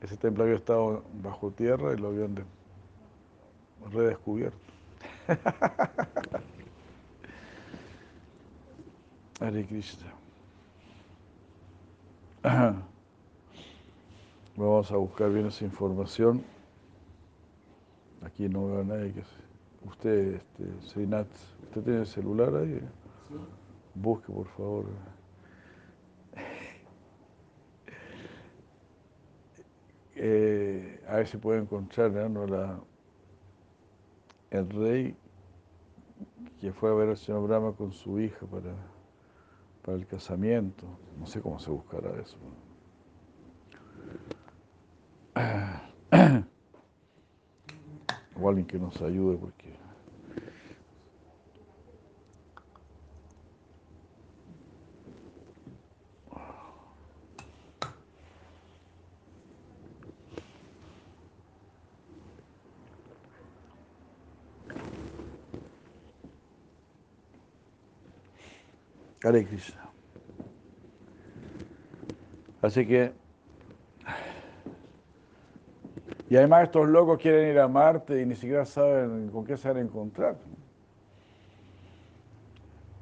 Ese 0.00 0.16
templo 0.16 0.44
había 0.44 0.56
estado 0.56 1.02
bajo 1.22 1.50
tierra 1.50 1.92
y 1.94 1.98
lo 1.98 2.08
habían 2.08 2.34
de- 2.34 2.44
redescubierto. 3.92 4.58
Hare 9.40 9.64
Krishna. 9.64 10.12
Vamos 14.56 14.90
a 14.90 14.96
buscar 14.96 15.30
bien 15.32 15.46
esa 15.46 15.64
información. 15.64 16.42
Aquí 18.24 18.48
no 18.48 18.66
veo 18.66 18.80
a 18.80 18.84
nadie 18.84 19.12
que 19.12 19.22
se... 19.22 19.55
Usted, 19.86 20.34
este, 20.34 20.64
¿usted 20.64 21.82
tiene 21.82 22.00
el 22.00 22.06
celular 22.06 22.54
ahí? 22.56 22.80
Busque, 23.94 24.32
por 24.32 24.48
favor. 24.48 24.86
Eh, 30.18 31.04
a 31.06 31.16
ver 31.16 31.28
si 31.28 31.36
puede 31.36 31.60
encontrar 31.60 32.10
¿no? 32.30 32.46
la, 32.46 32.80
el 34.50 34.70
rey 34.70 35.14
que 36.58 36.72
fue 36.72 36.88
a 36.90 36.94
ver 36.94 37.10
al 37.10 37.18
señor 37.18 37.46
Brahma 37.46 37.72
con 37.72 37.92
su 37.92 38.18
hija 38.18 38.46
para, 38.46 38.74
para 39.82 39.98
el 39.98 40.06
casamiento. 40.06 40.86
No 41.20 41.26
sé 41.26 41.42
cómo 41.42 41.58
se 41.58 41.70
buscará 41.70 42.18
eso. 42.18 42.38
O 48.38 48.48
alguien 48.48 48.66
que 48.66 48.78
nos 48.78 49.00
ayude 49.00 49.38
porque... 49.38 49.78
Hare 69.24 69.44
Krishna. 69.44 69.82
Así 72.62 72.86
que, 72.86 73.12
y 76.28 76.36
además 76.36 76.64
estos 76.64 76.88
locos 76.88 77.18
quieren 77.20 77.50
ir 77.50 77.58
a 77.58 77.68
Marte 77.68 78.20
y 78.20 78.26
ni 78.26 78.34
siquiera 78.34 78.64
saben 78.66 79.28
con 79.30 79.44
qué 79.44 79.56
se 79.56 79.68
van 79.68 79.76
a 79.76 79.80
encontrar. 79.80 80.36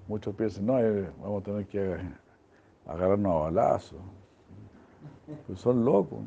Muchos 0.06 0.34
piensan, 0.34 0.66
no, 0.66 0.78
eh, 0.78 1.08
vamos 1.22 1.40
a 1.40 1.44
tener 1.44 1.66
que 1.66 1.98
agarrarnos 2.86 3.32
a 3.32 3.44
balazo. 3.44 3.96
Pues 5.46 5.58
son 5.58 5.84
locos. 5.84 6.18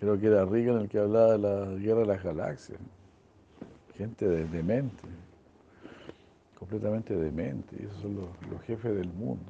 Creo 0.00 0.18
que 0.18 0.26
era 0.26 0.44
Reagan 0.44 0.80
el 0.80 0.88
que 0.88 0.98
hablaba 0.98 1.32
de 1.32 1.38
la 1.38 1.64
guerra 1.78 2.00
de 2.00 2.06
las 2.06 2.24
galaxias. 2.24 2.80
Gente 3.96 4.26
de- 4.26 4.46
demente, 4.46 5.04
completamente 6.58 7.14
demente. 7.14 7.76
Y 7.78 7.84
esos 7.86 7.98
son 7.98 8.16
los 8.16 8.62
jefes 8.66 8.96
del 8.96 9.12
mundo. 9.12 9.44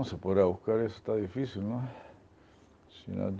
¿Cómo 0.00 0.08
se 0.08 0.16
podrá 0.16 0.44
buscar 0.44 0.80
eso? 0.80 0.96
Está 0.96 1.14
difícil, 1.14 1.68
¿no? 1.68 1.86
Si 2.88 3.10
no- 3.10 3.30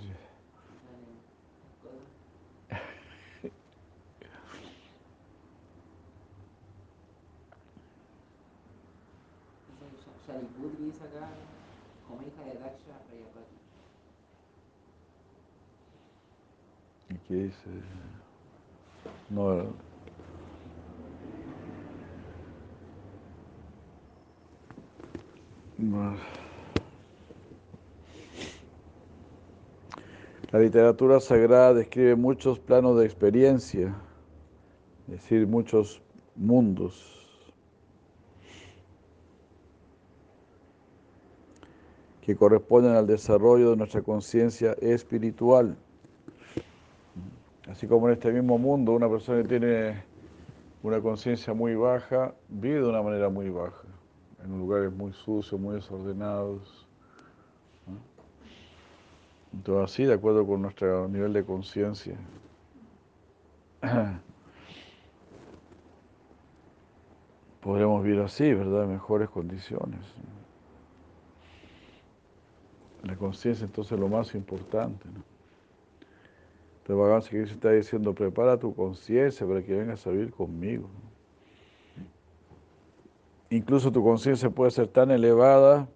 dice 10.78 11.02
acá, 11.04 11.30
como 12.06 12.20
hija 12.20 12.42
de. 12.42 12.58
¿Y 17.08 17.18
qué 17.20 17.34
dice? 17.34 17.70
No. 19.30 19.72
no. 25.78 26.49
La 30.52 30.58
literatura 30.58 31.20
sagrada 31.20 31.74
describe 31.74 32.16
muchos 32.16 32.58
planos 32.58 32.98
de 32.98 33.04
experiencia, 33.04 33.94
es 35.06 35.12
decir, 35.14 35.46
muchos 35.46 36.02
mundos. 36.34 37.16
que 42.20 42.36
corresponden 42.36 42.92
al 42.92 43.06
desarrollo 43.06 43.70
de 43.70 43.76
nuestra 43.76 44.02
conciencia 44.02 44.74
espiritual. 44.74 45.76
Así 47.68 47.86
como 47.86 48.08
en 48.08 48.12
este 48.12 48.30
mismo 48.30 48.58
mundo 48.58 48.92
una 48.92 49.08
persona 49.08 49.42
que 49.42 49.48
tiene 49.48 50.04
una 50.82 51.00
conciencia 51.00 51.54
muy 51.54 51.74
baja 51.74 52.34
vive 52.48 52.80
de 52.80 52.88
una 52.88 53.02
manera 53.02 53.30
muy 53.30 53.48
baja, 53.48 53.88
en 54.44 54.58
lugares 54.58 54.92
muy 54.92 55.12
sucios, 55.12 55.60
muy 55.60 55.76
desordenados. 55.76 56.89
Entonces 59.52 59.92
así, 59.92 60.04
de 60.04 60.14
acuerdo 60.14 60.46
con 60.46 60.62
nuestro 60.62 61.08
nivel 61.08 61.32
de 61.32 61.44
conciencia. 61.44 62.16
Podremos 67.60 68.02
vivir 68.02 68.20
así, 68.20 68.54
¿verdad? 68.54 68.84
En 68.84 68.92
mejores 68.92 69.28
condiciones. 69.28 70.00
La 73.02 73.16
conciencia 73.16 73.64
entonces 73.64 73.92
es 73.92 73.98
lo 74.00 74.08
más 74.08 74.34
importante. 74.34 75.06
Entonces 75.06 76.96
Bhagavan 76.96 77.22
Krishna 77.22 77.54
está 77.54 77.70
diciendo, 77.70 78.14
prepara 78.14 78.58
tu 78.58 78.74
conciencia 78.74 79.46
para 79.46 79.62
que 79.62 79.74
vengas 79.74 80.06
a 80.06 80.10
vivir 80.10 80.32
conmigo. 80.32 80.88
Incluso 83.50 83.90
tu 83.90 84.02
conciencia 84.02 84.48
puede 84.48 84.70
ser 84.70 84.86
tan 84.88 85.10
elevada 85.10 85.88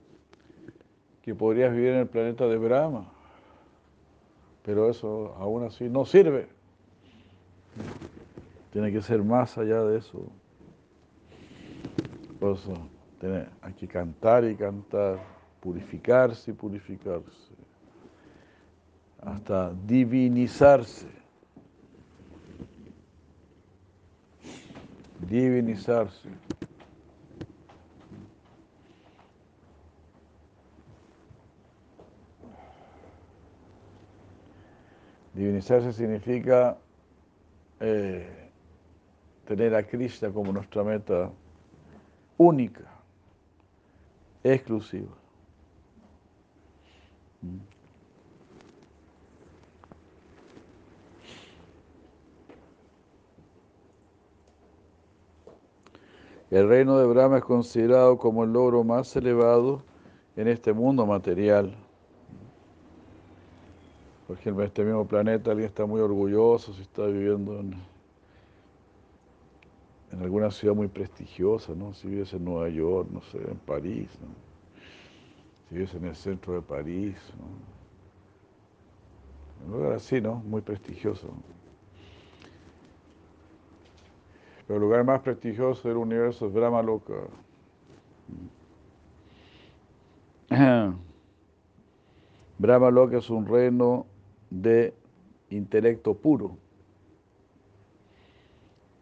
que 1.22 1.34
podrías 1.34 1.72
vivir 1.72 1.90
en 1.90 2.00
el 2.00 2.06
planeta 2.06 2.46
de 2.46 2.58
Brahma, 2.58 3.13
pero 4.64 4.88
eso 4.88 5.35
aún 5.38 5.64
así 5.64 5.88
no 5.88 6.05
sirve. 6.05 6.48
Tiene 8.72 8.90
que 8.90 9.03
ser 9.03 9.22
más 9.22 9.57
allá 9.59 9.83
de 9.85 9.98
eso. 9.98 10.27
Por 12.40 12.57
eso, 12.57 12.74
Tener- 13.20 13.48
hay 13.62 13.72
que 13.74 13.87
cantar 13.87 14.44
y 14.44 14.55
cantar, 14.57 15.18
purificarse 15.61 16.50
y 16.50 16.55
purificarse, 16.55 17.55
hasta 19.22 19.72
divinizarse. 19.87 21.07
Divinizarse. 25.20 26.29
Divinizarse 35.44 35.92
significa 35.92 36.78
eh, 37.78 38.50
tener 39.46 39.74
a 39.74 39.83
Krishna 39.83 40.30
como 40.30 40.50
nuestra 40.54 40.83
meta 40.83 41.30
única, 42.38 42.85
exclusiva. 44.42 45.12
Mm. 47.42 47.59
El 56.50 56.68
reino 56.70 56.98
de 56.98 57.04
Brahma 57.04 57.37
es 57.37 57.44
considerado 57.44 58.16
como 58.16 58.44
el 58.44 58.52
logro 58.54 58.83
más 58.83 59.14
elevado 59.14 59.83
en 60.37 60.48
este 60.48 60.72
mundo 60.72 61.04
material. 61.04 61.84
Por 64.26 64.38
ejemplo, 64.38 64.62
en 64.62 64.68
este 64.68 64.84
mismo 64.84 65.06
planeta 65.06 65.50
alguien 65.50 65.68
está 65.68 65.84
muy 65.84 66.00
orgulloso 66.00 66.72
si 66.72 66.82
está 66.82 67.06
viviendo 67.06 67.60
en, 67.60 67.74
en 70.12 70.22
alguna 70.22 70.50
ciudad 70.50 70.74
muy 70.74 70.88
prestigiosa, 70.88 71.74
¿no? 71.74 71.92
Si 71.92 72.08
vives 72.08 72.32
en 72.32 72.44
Nueva 72.44 72.70
York, 72.70 73.08
no 73.12 73.20
sé, 73.22 73.38
en 73.38 73.58
París, 73.58 74.08
¿no? 74.20 74.28
Si 75.68 75.74
vives 75.74 75.94
en 75.94 76.04
el 76.06 76.16
centro 76.16 76.54
de 76.54 76.62
París, 76.62 77.16
¿no? 77.38 77.44
Un 79.66 79.72
lugar 79.72 79.92
así, 79.92 80.20
¿no? 80.20 80.37
Muy 80.37 80.62
prestigioso. 80.62 81.28
Pero 84.66 84.76
el 84.76 84.82
lugar 84.82 85.04
más 85.04 85.20
prestigioso 85.20 85.87
del 85.88 85.98
universo 85.98 86.46
es 86.46 86.52
Brahma 86.52 86.82
Loka. 86.82 87.14
Brahma 92.58 92.90
Loka 92.90 93.18
es 93.18 93.28
un 93.28 93.46
reino 93.46 94.06
de 94.62 94.94
intelecto 95.50 96.14
puro. 96.14 96.56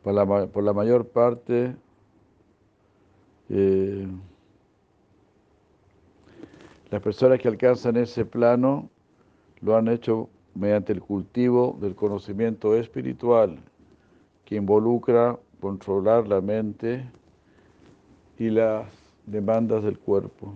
Por 0.02 0.14
la, 0.64 0.72
mayor 0.72 1.06
parte, 1.06 1.76
eh, 3.48 4.06
las 6.90 7.00
personas 7.02 7.38
que 7.38 7.48
alcanzan 7.48 7.96
ese 7.96 8.24
plano 8.24 8.88
lo 9.60 9.76
han 9.76 9.88
hecho 9.88 10.28
mediante 10.54 10.92
el 10.92 11.00
cultivo 11.00 11.78
del 11.80 11.94
conocimiento 11.94 12.74
espiritual 12.76 13.58
que 14.44 14.56
involucra 14.56 15.38
controlar 15.60 16.26
la 16.26 16.40
mente 16.40 17.08
y 18.38 18.50
las 18.50 18.86
demandas 19.24 19.84
del 19.84 19.98
cuerpo. 19.98 20.52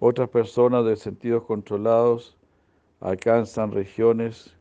Otras 0.00 0.28
personas 0.28 0.84
de 0.84 0.96
sentidos 0.96 1.44
controlados 1.44 2.36
alcanzan 3.04 3.70
regiones 3.70 4.56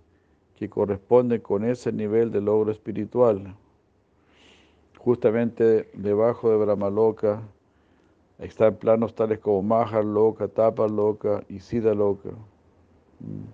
que 0.58 0.69
corresponden 0.69 1.39
con 1.39 1.63
ese 1.63 1.93
nivel 1.93 2.29
de 2.29 2.41
logro 2.41 2.71
espiritual. 2.73 3.56
Justamente 4.97 5.89
debajo 5.93 6.51
de 6.51 6.58
Brahmaloka 6.58 7.41
están 8.39 8.75
planos 8.75 9.15
tales 9.15 9.39
como 9.39 9.63
Mahar 9.63 10.03
Loka, 10.03 10.49
Tapa 10.49 10.88
Loka 10.89 11.41
y 11.47 11.62
Siddha 11.62 11.93
Loka, 11.93 12.32
mm, 13.21 13.45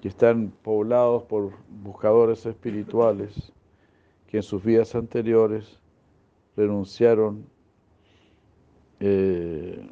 que 0.00 0.08
están 0.08 0.50
poblados 0.62 1.24
por 1.24 1.52
buscadores 1.68 2.46
espirituales 2.46 3.52
que 4.28 4.38
en 4.38 4.42
sus 4.42 4.64
vidas 4.64 4.94
anteriores 4.94 5.78
renunciaron 6.56 7.44
eh, 8.98 9.86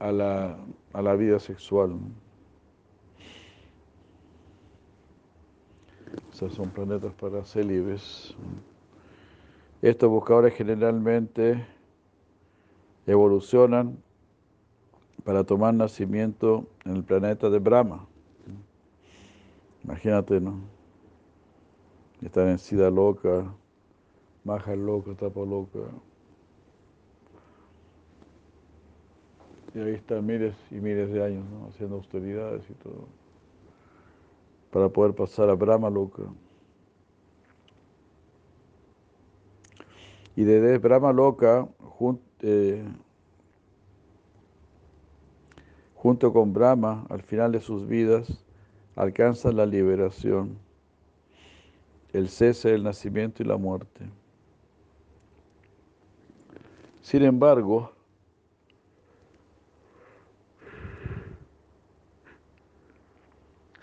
a, 0.00 0.10
la, 0.10 0.58
a 0.92 1.02
la 1.02 1.14
vida 1.14 1.38
sexual. 1.38 1.90
¿no? 1.90 2.30
Esos 6.32 6.54
son 6.54 6.70
planetas 6.70 7.12
para 7.14 7.44
célibes. 7.44 8.34
Estos 9.82 10.10
buscadores 10.10 10.54
generalmente 10.54 11.64
evolucionan 13.06 13.98
para 15.24 15.44
tomar 15.44 15.74
nacimiento 15.74 16.66
en 16.84 16.96
el 16.96 17.04
planeta 17.04 17.50
de 17.50 17.58
Brahma. 17.58 18.06
Imagínate, 19.84 20.40
¿no? 20.40 20.60
Están 22.22 22.48
en 22.48 22.58
Sida 22.58 22.90
Loca, 22.90 23.54
Maja 24.44 24.76
Loca, 24.76 25.14
Tapa 25.14 25.40
Loca. 25.40 25.80
Y 29.74 29.78
ahí 29.78 29.94
están 29.94 30.26
miles 30.26 30.54
y 30.70 30.74
miles 30.76 31.10
de 31.12 31.24
años, 31.24 31.44
¿no? 31.48 31.68
Haciendo 31.68 31.96
austeridades 31.96 32.62
y 32.68 32.74
todo. 32.74 33.06
Para 34.70 34.88
poder 34.88 35.14
pasar 35.14 35.48
a 35.50 35.54
Brahma 35.54 35.90
Loka. 35.90 36.22
Y 40.36 40.44
desde 40.44 40.78
Brahma 40.78 41.12
Loka, 41.12 41.68
jun- 41.98 42.20
eh, 42.40 42.82
junto 45.94 46.32
con 46.32 46.52
Brahma, 46.52 47.06
al 47.10 47.22
final 47.22 47.52
de 47.52 47.60
sus 47.60 47.86
vidas, 47.86 48.42
alcanzan 48.96 49.56
la 49.56 49.66
liberación, 49.66 50.56
el 52.12 52.28
cese 52.28 52.70
del 52.70 52.82
nacimiento 52.82 53.42
y 53.42 53.46
la 53.46 53.56
muerte. 53.56 54.06
Sin 57.02 57.22
embargo, 57.24 57.92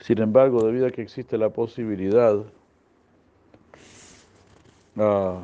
sin 0.08 0.22
embargo, 0.22 0.63
debido 0.63 0.88
a 0.88 0.91
que 0.91 1.02
existe 1.02 1.38
la 1.38 1.50
posibilidad 1.50 2.41
ah, 4.96 5.43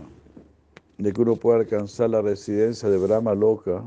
de 0.97 1.12
que 1.12 1.21
uno 1.21 1.36
pueda 1.36 1.60
alcanzar 1.60 2.10
la 2.10 2.21
residencia 2.21 2.88
de 2.88 2.97
Brahma 2.97 3.36
Loka, 3.36 3.84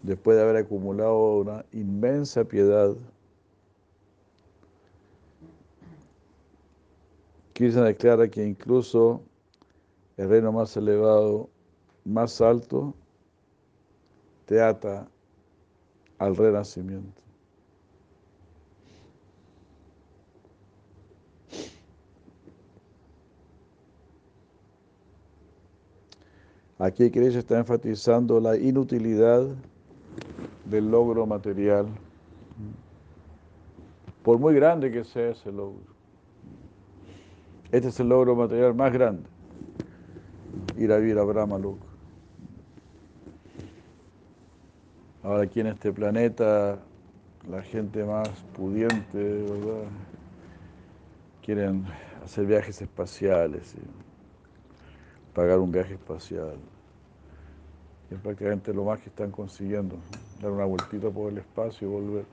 después 0.00 0.36
de 0.36 0.44
haber 0.44 0.58
acumulado 0.58 1.38
una 1.38 1.64
inmensa 1.72 2.44
piedad, 2.44 2.94
Krishna 7.52 7.82
declara 7.82 8.28
que 8.28 8.46
incluso 8.46 9.22
el 10.16 10.28
reino 10.28 10.52
más 10.52 10.76
elevado, 10.76 11.48
más 12.04 12.40
alto, 12.40 12.94
te 14.46 14.62
ata 14.62 15.08
al 16.18 16.36
renacimiento. 16.36 17.23
Aquí 26.84 27.10
Krishna 27.10 27.38
está 27.38 27.58
enfatizando 27.58 28.38
la 28.40 28.58
inutilidad 28.58 29.46
del 30.66 30.90
logro 30.90 31.24
material, 31.24 31.86
por 34.22 34.38
muy 34.38 34.54
grande 34.54 34.92
que 34.92 35.02
sea 35.02 35.30
ese 35.30 35.50
logro. 35.50 35.80
Este 37.72 37.88
es 37.88 37.98
el 38.00 38.10
logro 38.10 38.36
material 38.36 38.74
más 38.74 38.92
grande, 38.92 39.22
ir 40.76 40.92
a 40.92 40.98
vivir 40.98 41.16
a 41.16 41.24
Brahma 41.24 41.56
Loka. 41.56 41.86
Ahora 45.22 45.44
aquí 45.44 45.60
en 45.60 45.68
este 45.68 45.90
planeta, 45.90 46.78
la 47.48 47.62
gente 47.62 48.04
más 48.04 48.28
pudiente, 48.54 48.98
¿verdad? 49.14 49.88
Quieren 51.40 51.86
hacer 52.22 52.44
viajes 52.44 52.82
espaciales, 52.82 53.74
pagar 55.32 55.58
un 55.60 55.72
viaje 55.72 55.94
espacial. 55.94 56.58
Prácticamente 58.22 58.72
lo 58.72 58.84
más 58.84 59.00
que 59.00 59.08
están 59.08 59.30
consiguiendo, 59.30 59.96
dar 60.40 60.50
una 60.50 60.64
vueltita 60.64 61.10
por 61.10 61.30
el 61.30 61.38
espacio 61.38 61.88
y 61.88 61.90
volver. 61.90 62.24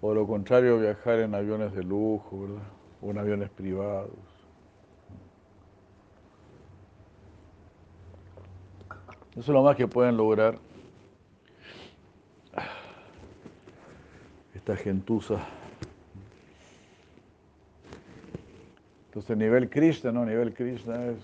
O 0.00 0.12
lo 0.12 0.26
contrario, 0.26 0.78
viajar 0.78 1.20
en 1.20 1.34
aviones 1.34 1.72
de 1.72 1.84
lujo, 1.84 2.42
¿verdad? 2.42 2.62
O 3.00 3.10
en 3.10 3.18
aviones 3.18 3.50
privados. 3.50 4.10
Eso 9.30 9.40
es 9.40 9.48
lo 9.48 9.62
más 9.62 9.76
que 9.76 9.86
pueden 9.86 10.16
lograr. 10.16 10.58
esta 14.62 14.76
gentuza. 14.76 15.40
Entonces, 19.12 19.36
nivel 19.36 19.68
Krishna, 19.68 20.10
¿no? 20.10 20.24
Nivel 20.24 20.54
Krishna 20.54 21.04
es. 21.04 21.18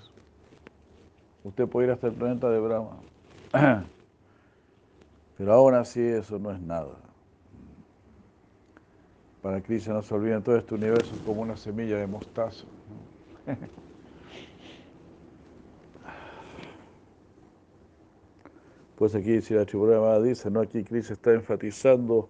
Usted 1.42 1.66
puede 1.66 1.86
ir 1.86 1.92
hasta 1.94 2.08
el 2.08 2.12
planeta 2.12 2.50
de 2.50 2.60
Brahma. 2.60 2.98
Pero 5.38 5.52
aún 5.54 5.72
así, 5.72 6.02
eso 6.02 6.38
no 6.38 6.52
es 6.52 6.60
nada. 6.60 6.98
Para 9.40 9.62
Krishna 9.62 9.94
no 9.94 10.02
se 10.02 10.14
olviden, 10.14 10.42
todo 10.42 10.58
este 10.58 10.74
universo 10.74 11.14
como 11.24 11.40
una 11.40 11.56
semilla 11.56 11.96
de 11.96 12.06
mostaza. 12.06 12.66
Pues 18.96 19.14
aquí, 19.14 19.40
si 19.42 19.54
la 19.54 19.64
Tripurana 19.64 20.18
dice, 20.18 20.50
¿no? 20.50 20.60
Aquí 20.60 20.82
Krishna 20.82 21.12
está 21.12 21.32
enfatizando 21.32 22.28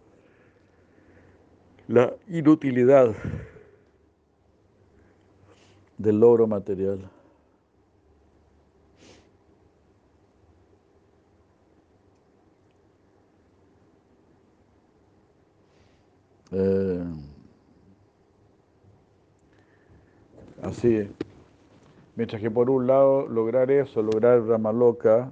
la 1.86 2.12
inutilidad 2.28 3.14
del 5.98 6.20
logro 6.20 6.46
material. 6.46 7.10
Eh, 16.50 17.04
así, 20.62 21.10
mientras 22.16 22.40
que 22.40 22.50
por 22.50 22.70
un 22.70 22.86
lado 22.86 23.28
lograr 23.28 23.70
eso, 23.70 24.02
lograr 24.02 24.42
Ramaloka, 24.44 25.30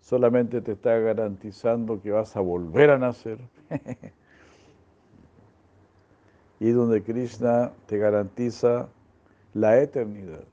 solamente 0.00 0.60
te 0.62 0.72
está 0.72 0.98
garantizando 0.98 2.00
que 2.02 2.10
vas 2.10 2.36
a 2.36 2.40
volver 2.40 2.90
a 2.90 2.98
nacer. 2.98 3.38
y 6.60 6.70
donde 6.70 7.02
Krishna 7.02 7.72
te 7.86 7.98
garantiza 7.98 8.88
la 9.56 9.80
eternidad. 9.80 10.44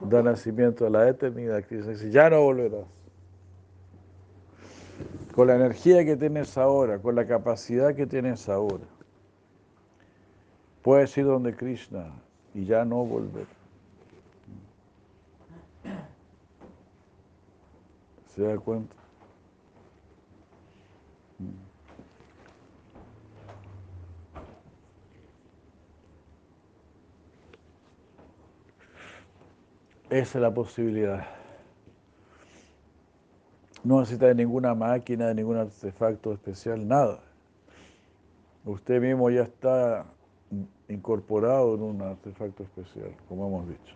Da 0.00 0.22
nacimiento 0.22 0.86
a 0.86 0.90
la 0.90 1.08
eternidad. 1.08 1.64
Krishna 1.64 1.92
dice, 1.92 2.10
ya 2.10 2.28
no 2.28 2.42
volverás. 2.42 2.84
Con 5.34 5.46
la 5.46 5.54
energía 5.54 6.04
que 6.04 6.16
tienes 6.16 6.58
ahora, 6.58 6.98
con 6.98 7.14
la 7.14 7.26
capacidad 7.26 7.94
que 7.94 8.06
tienes 8.06 8.48
ahora, 8.48 8.84
puedes 10.82 11.16
ir 11.16 11.24
donde 11.24 11.54
Krishna 11.54 12.12
y 12.54 12.64
ya 12.64 12.84
no 12.84 13.04
volver. 13.04 13.46
¿Se 18.34 18.42
da 18.42 18.58
cuenta? 18.58 18.97
Esa 30.10 30.38
es 30.38 30.42
la 30.42 30.52
posibilidad. 30.52 31.26
No 33.84 34.00
necesita 34.00 34.26
de 34.26 34.34
ninguna 34.34 34.74
máquina, 34.74 35.28
de 35.28 35.34
ningún 35.34 35.58
artefacto 35.58 36.32
especial, 36.32 36.86
nada. 36.86 37.20
Usted 38.64 39.00
mismo 39.00 39.28
ya 39.28 39.42
está 39.42 40.06
incorporado 40.88 41.74
en 41.74 41.82
un 41.82 42.02
artefacto 42.02 42.62
especial, 42.62 43.14
como 43.28 43.46
hemos 43.48 43.68
dicho. 43.68 43.94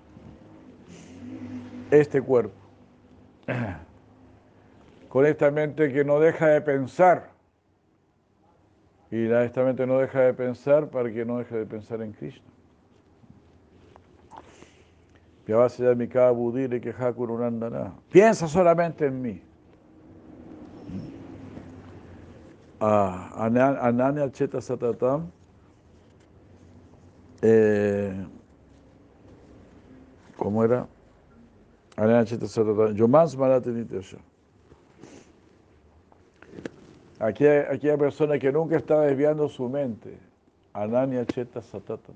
Este 1.90 2.20
cuerpo, 2.20 2.54
con 5.08 5.26
esta 5.26 5.50
mente 5.50 5.92
que 5.92 6.04
no 6.04 6.20
deja 6.20 6.48
de 6.48 6.60
pensar, 6.60 7.30
y 9.10 9.30
esta 9.30 9.64
mente 9.64 9.86
no 9.86 9.98
deja 9.98 10.20
de 10.20 10.34
pensar 10.34 10.88
para 10.88 11.10
que 11.10 11.24
no 11.24 11.38
deje 11.38 11.56
de 11.56 11.66
pensar 11.66 12.02
en 12.02 12.12
Krishna. 12.12 12.51
Piensa 18.10 18.46
solamente 18.46 19.06
en 19.06 19.22
mí. 19.22 19.42
Ananya 22.78 24.30
Cheta 24.30 24.60
Satatam. 24.60 25.30
Eh, 27.40 28.26
¿Cómo 30.36 30.64
era? 30.64 30.86
Ananya 31.96 32.24
Cheta 32.24 32.46
Satatam. 32.46 32.94
Yomans 32.94 33.36
Maratinitesha. 33.36 34.18
Hay 37.18 37.34
persona 37.98 38.38
que 38.38 38.50
nunca 38.52 38.76
está 38.76 39.00
desviando 39.02 39.48
su 39.48 39.68
mente. 39.68 40.18
Ananya 40.72 41.24
Cheta 41.24 41.62
Satatam. 41.62 42.14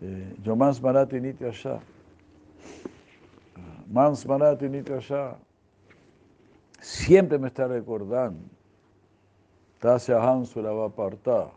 Eh, 0.00 0.36
yo 0.42 0.54
mans 0.56 0.80
marati 0.80 1.20
nitya 1.20 1.52
sha. 1.52 1.80
Mans 3.90 4.24
marati 4.26 4.68
nitya 4.68 5.00
sha. 5.00 5.36
Siempre 6.80 7.38
me 7.38 7.48
está 7.48 7.66
recordando. 7.66 8.48
Tasya 9.80 10.20
Hansu 10.20 10.62
la 10.62 10.72
va 10.72 10.86
apartar. 10.86 11.50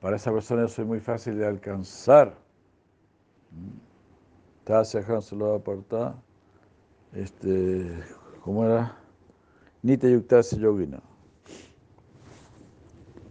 Para 0.00 0.16
esa 0.16 0.32
persona 0.32 0.64
eso 0.64 0.82
es 0.82 0.88
muy 0.88 1.00
fácil 1.00 1.38
de 1.38 1.46
alcanzar. 1.46 2.34
Tasya 4.64 5.00
Hansu 5.00 5.36
la 5.36 5.46
va 5.46 5.56
apartar. 5.56 6.14
Este, 7.14 7.90
¿cómo 8.42 8.64
era? 8.64 8.96
Nitya 9.82 10.10
Yuktasi 10.10 10.58
Yogina. 10.58 11.00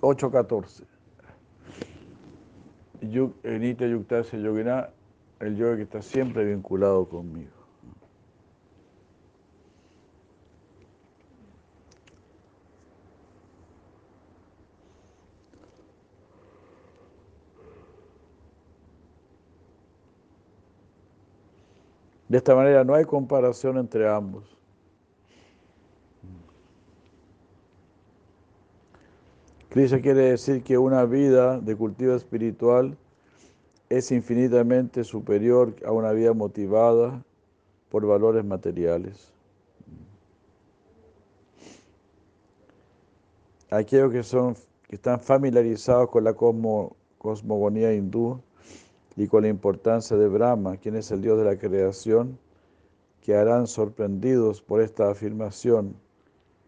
8.14. 0.02 0.93
Nitya 3.04 3.88
Yuktase 3.88 4.42
Yogina, 4.42 4.90
el 5.40 5.58
yoga 5.58 5.76
que 5.76 5.84
está 5.84 6.02
siempre 6.02 6.46
vinculado 6.46 7.08
conmigo. 7.08 7.52
De 22.30 22.38
esta 22.38 22.56
manera 22.56 22.84
no 22.84 22.96
hay 22.96 23.06
comparación 23.06 23.78
entre 23.78 24.10
ambos. 24.10 24.63
Krishna 29.74 30.02
quiere 30.02 30.30
decir 30.30 30.62
que 30.62 30.78
una 30.78 31.04
vida 31.04 31.60
de 31.60 31.76
cultivo 31.76 32.14
espiritual 32.14 32.96
es 33.90 34.12
infinitamente 34.12 35.04
superior 35.04 35.74
a 35.84 35.92
una 35.92 36.12
vida 36.12 36.32
motivada 36.34 37.24
por 37.90 38.06
valores 38.06 38.46
materiales. 38.46 39.34
Aquellos 43.72 44.12
que, 44.12 44.22
son, 44.22 44.54
que 44.88 44.98
están 44.98 45.20
familiarizados 45.20 46.08
con 46.12 46.24
la 46.24 46.36
cosmogonía 46.36 47.96
hindú 47.96 48.40
y 49.16 49.26
con 49.26 49.42
la 49.42 49.50
importancia 49.50 50.16
de 50.16 50.28
Brahma, 50.28 50.78
quien 50.78 50.98
es 50.98 51.10
el 51.10 51.24
Dios 51.24 51.40
de 51.40 51.46
la 51.46 51.58
creación, 51.58 52.38
quedarán 53.22 53.66
sorprendidos 53.66 54.62
por 54.62 54.82
esta 54.82 55.10
afirmación, 55.10 55.96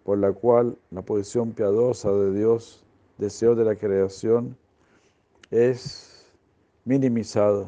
por 0.03 0.17
la 0.17 0.31
cual 0.31 0.75
la 0.89 1.03
posición 1.03 1.51
piadosa 1.51 2.11
de 2.11 2.33
Dios 2.33 2.81
deseo 3.17 3.55
de 3.55 3.65
la 3.65 3.75
creación 3.75 4.57
es 5.51 6.25
minimizada. 6.83 7.67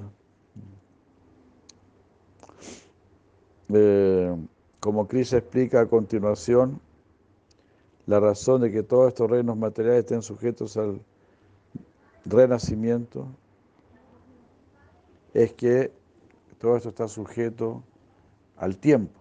Eh, 3.69 4.35
como 4.79 5.07
Cris 5.07 5.33
explica 5.33 5.81
a 5.81 5.85
continuación, 5.87 6.79
la 8.05 8.19
razón 8.19 8.61
de 8.61 8.71
que 8.71 8.83
todos 8.83 9.09
estos 9.09 9.29
reinos 9.29 9.57
materiales 9.57 9.99
estén 9.99 10.21
sujetos 10.21 10.77
al 10.77 11.01
renacimiento 12.23 13.27
es 15.33 15.53
que 15.53 15.91
todo 16.57 16.77
esto 16.77 16.89
está 16.89 17.07
sujeto 17.07 17.83
al 18.55 18.77
tiempo. 18.77 19.16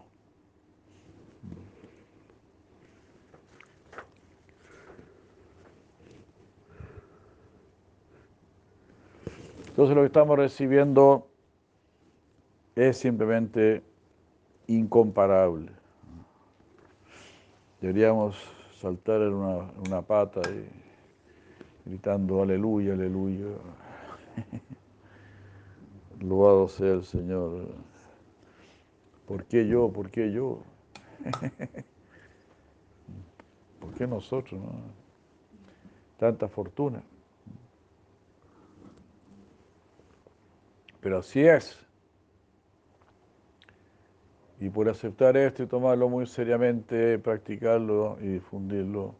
Entonces 9.76 9.94
lo 9.94 10.00
que 10.00 10.06
estamos 10.06 10.38
recibiendo 10.38 11.28
es 12.74 12.96
simplemente 12.96 13.82
incomparable. 14.68 15.70
Deberíamos 17.82 18.38
saltar 18.80 19.20
en 19.20 19.34
una, 19.34 20.00
pata 20.00 20.40
y 20.48 20.66
gritando 21.90 22.40
aleluya, 22.40 22.94
aleluya. 22.94 23.48
Loado 26.20 26.68
sea 26.68 26.94
el 26.94 27.04
Señor. 27.04 27.66
¿Por 29.26 29.44
qué 29.44 29.68
yo? 29.68 29.90
¿Por 29.90 30.10
qué 30.10 30.32
yo? 30.32 30.60
¿Por 33.78 33.92
qué 33.92 34.06
nosotros? 34.06 34.58
No? 34.58 34.72
Tanta 36.16 36.48
fortuna. 36.48 37.02
Pero 41.06 41.18
así 41.18 41.46
es. 41.46 41.78
Y 44.58 44.68
por 44.70 44.88
aceptar 44.88 45.36
esto 45.36 45.62
y 45.62 45.66
tomarlo 45.68 46.08
muy 46.08 46.26
seriamente, 46.26 47.16
practicarlo 47.20 48.18
y 48.20 48.26
difundirlo, 48.26 49.14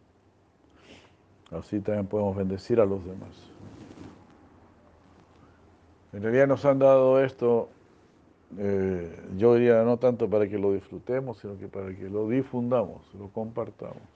así 1.53 1.79
también 1.79 2.09
podemos 2.09 2.35
bendecir 2.37 2.81
a 2.81 2.85
los 2.85 3.05
demás. 3.05 3.53
En 6.13 6.25
realidad 6.25 6.49
nos 6.49 6.65
han 6.65 6.81
dado 6.81 7.23
esto, 7.23 7.69
eh, 8.59 9.17
yo 9.37 9.55
diría 9.55 9.85
no 9.85 9.97
tanto 9.97 10.29
para 10.29 10.49
que 10.49 10.59
lo 10.59 10.73
disfrutemos, 10.73 11.39
sino 11.39 11.57
que 11.57 11.69
para 11.69 11.95
que 11.95 12.11
lo 12.11 12.29
difundamos, 12.29 13.15
lo 13.15 13.29
compartamos. 13.29 14.16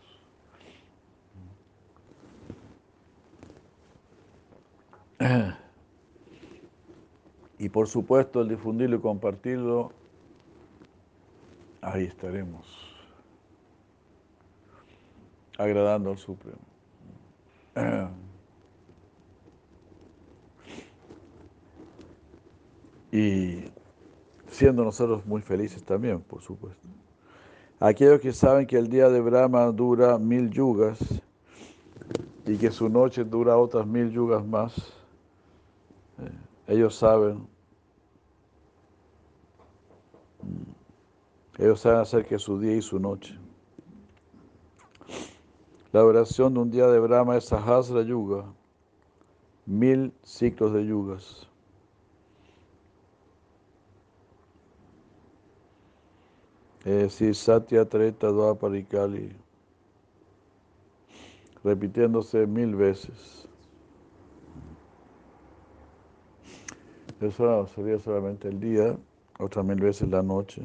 Y 7.61 7.68
por 7.68 7.87
supuesto 7.88 8.40
el 8.40 8.49
difundirlo 8.49 8.96
y 8.96 9.01
compartirlo, 9.01 9.92
ahí 11.83 12.05
estaremos, 12.05 12.66
agradando 15.59 16.11
al 16.11 16.18
Supremo. 16.18 16.59
Y 23.12 23.64
siendo 24.46 24.85
nosotros 24.85 25.27
muy 25.27 25.42
felices 25.42 25.83
también, 25.83 26.20
por 26.20 26.42
supuesto. 26.42 26.87
Aquellos 27.81 28.20
que 28.20 28.33
saben 28.33 28.68
que 28.68 28.79
el 28.79 28.88
día 28.88 29.09
de 29.09 29.20
Brahma 29.20 29.66
dura 29.73 30.16
mil 30.16 30.49
yugas 30.49 31.01
y 32.46 32.57
que 32.57 32.70
su 32.70 32.88
noche 32.88 33.25
dura 33.25 33.57
otras 33.57 33.85
mil 33.85 34.12
yugas 34.12 34.46
más, 34.46 34.77
eh, 36.20 36.31
ellos 36.68 36.94
saben, 36.94 37.50
ellos 41.61 41.81
saben 41.81 42.01
hacer 42.01 42.25
que 42.25 42.38
su 42.38 42.59
día 42.59 42.75
y 42.75 42.81
su 42.81 42.99
noche. 42.99 43.38
La 45.92 46.01
duración 46.01 46.55
de 46.55 46.61
un 46.61 46.70
día 46.70 46.87
de 46.87 46.99
Brahma 46.99 47.37
es 47.37 47.44
Sahasra 47.44 48.03
Yuga, 48.03 48.46
mil 49.66 50.11
ciclos 50.23 50.73
de 50.73 50.87
yugas. 50.87 51.46
Es 56.79 57.03
decir, 57.03 57.35
Satya, 57.35 57.85
Treta, 57.87 58.29
Dvapara 58.29 58.79
y 58.79 58.85
Kali, 58.85 59.37
repitiéndose 61.62 62.46
mil 62.46 62.75
veces. 62.75 63.46
Eso 67.20 67.66
sería 67.66 67.99
solamente 67.99 68.49
el 68.49 68.59
día, 68.61 68.96
otras 69.38 69.66
mil 69.66 69.79
veces 69.79 70.09
la 70.09 70.23
noche. 70.23 70.62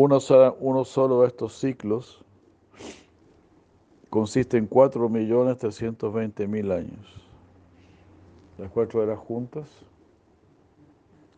Uno, 0.00 0.20
solo 0.20 1.22
de 1.22 1.26
estos 1.26 1.58
ciclos 1.58 2.24
consiste 4.08 4.56
en 4.56 4.70
4.320.000 4.70 6.72
años. 6.72 7.04
Las 8.58 8.70
cuatro 8.70 9.02
eras 9.02 9.18
juntas 9.18 9.68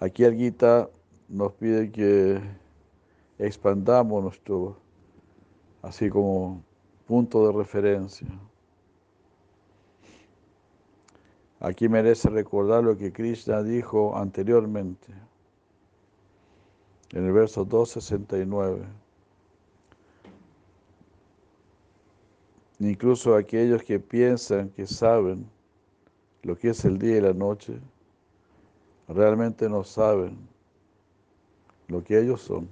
Aquí 0.00 0.24
el 0.24 0.36
Gita 0.36 0.88
nos 1.28 1.52
pide 1.52 1.90
que 1.90 2.40
expandamos 3.38 4.22
nuestro, 4.22 4.76
así 5.82 6.08
como 6.08 6.62
punto 7.06 7.46
de 7.46 7.52
referencia. 7.52 8.28
Aquí 11.60 11.88
merece 11.88 12.28
recordar 12.30 12.84
lo 12.84 12.96
que 12.96 13.12
Krishna 13.12 13.62
dijo 13.62 14.16
anteriormente, 14.16 15.12
en 17.12 17.24
el 17.24 17.32
verso 17.32 17.64
269. 17.64 18.84
Incluso 22.80 23.34
aquellos 23.34 23.82
que 23.82 24.00
piensan 24.00 24.68
que 24.70 24.86
saben 24.86 25.48
lo 26.42 26.56
que 26.58 26.70
es 26.70 26.84
el 26.84 26.98
día 26.98 27.16
y 27.18 27.20
la 27.20 27.32
noche, 27.32 27.80
realmente 29.08 29.68
no 29.68 29.84
saben 29.84 30.36
lo 31.88 32.02
que 32.02 32.18
ellos 32.18 32.40
son. 32.40 32.68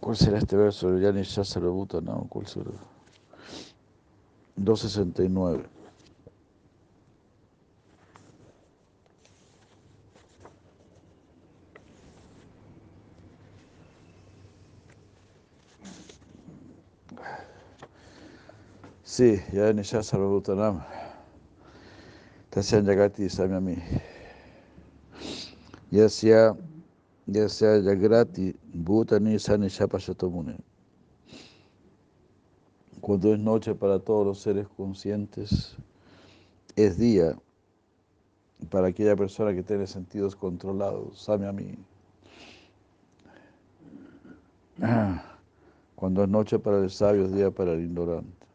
¿Cuál 0.00 0.16
será 0.16 0.38
este 0.38 0.56
verso? 0.56 0.98
Ya 0.98 1.12
ni 1.12 1.22
ya 1.22 1.44
se 1.44 1.60
lo 1.60 1.72
buta, 1.72 2.00
¿no? 2.00 2.26
¿Cuál 2.28 2.46
será? 2.46 2.70
269. 4.56 5.64
Sí, 19.02 19.40
ya 19.52 19.72
ni 19.72 19.82
ya 19.82 20.02
se 20.02 20.18
lo 20.18 20.28
buta, 20.28 20.54
¿no? 20.54 20.84
Tasyan 22.56 22.86
Jagati 22.86 23.28
Samyami. 23.28 23.76
Yasya 25.92 26.56
Yasya 27.28 27.82
Jagrati 27.84 28.54
Bhutani 28.74 29.38
Sani 29.38 29.66
Shapashatomune. 29.68 30.58
Cuando 33.02 33.34
es 33.34 33.38
noche 33.38 33.74
para 33.74 33.98
todos 33.98 34.26
los 34.26 34.38
seres 34.40 34.66
conscientes, 34.74 35.76
es 36.76 36.96
día 36.96 37.36
para 38.70 38.88
aquella 38.88 39.16
persona 39.16 39.52
que 39.52 39.62
tiene 39.62 39.86
sentidos 39.86 40.34
controlados. 40.34 41.20
Samyami. 41.20 41.76
Cuando 45.94 46.22
es 46.22 46.28
noche 46.30 46.58
para 46.58 46.78
el 46.78 46.88
sabio, 46.88 47.26
es 47.26 47.34
día 47.34 47.50
para 47.50 47.72
el 47.72 47.82
ignorante. 47.82 48.46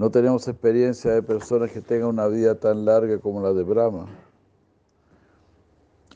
No 0.00 0.10
tenemos 0.10 0.48
experiencia 0.48 1.12
de 1.12 1.22
personas 1.22 1.70
que 1.72 1.82
tengan 1.82 2.08
una 2.08 2.26
vida 2.26 2.54
tan 2.54 2.86
larga 2.86 3.18
como 3.18 3.42
la 3.42 3.52
de 3.52 3.62
Brahma, 3.62 4.06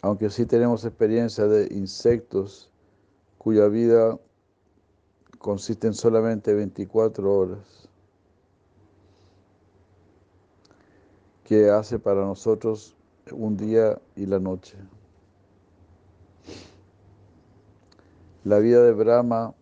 aunque 0.00 0.30
sí 0.30 0.46
tenemos 0.46 0.86
experiencia 0.86 1.46
de 1.46 1.68
insectos 1.70 2.70
cuya 3.36 3.68
vida 3.68 4.18
consiste 5.38 5.86
en 5.86 5.92
solamente 5.92 6.54
24 6.54 7.30
horas, 7.30 7.90
que 11.44 11.68
hace 11.68 11.98
para 11.98 12.22
nosotros 12.22 12.96
un 13.32 13.54
día 13.58 14.00
y 14.16 14.24
la 14.24 14.38
noche. 14.38 14.78
La 18.44 18.60
vida 18.60 18.82
de 18.82 18.92
Brahma 18.92 19.52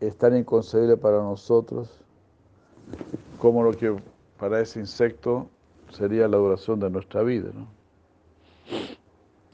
es 0.00 0.16
tan 0.18 0.36
inconcebible 0.36 0.96
para 0.96 1.18
nosotros 1.18 2.02
como 3.38 3.62
lo 3.62 3.72
que 3.72 3.94
para 4.38 4.60
ese 4.60 4.80
insecto 4.80 5.48
sería 5.90 6.28
la 6.28 6.36
duración 6.36 6.80
de 6.80 6.90
nuestra 6.90 7.22
vida. 7.22 7.50
¿no? 7.54 7.66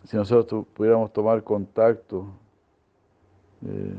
Si 0.04 0.16
nosotros 0.16 0.66
pudiéramos 0.74 1.12
tomar 1.12 1.42
contacto 1.42 2.26
eh, 3.64 3.94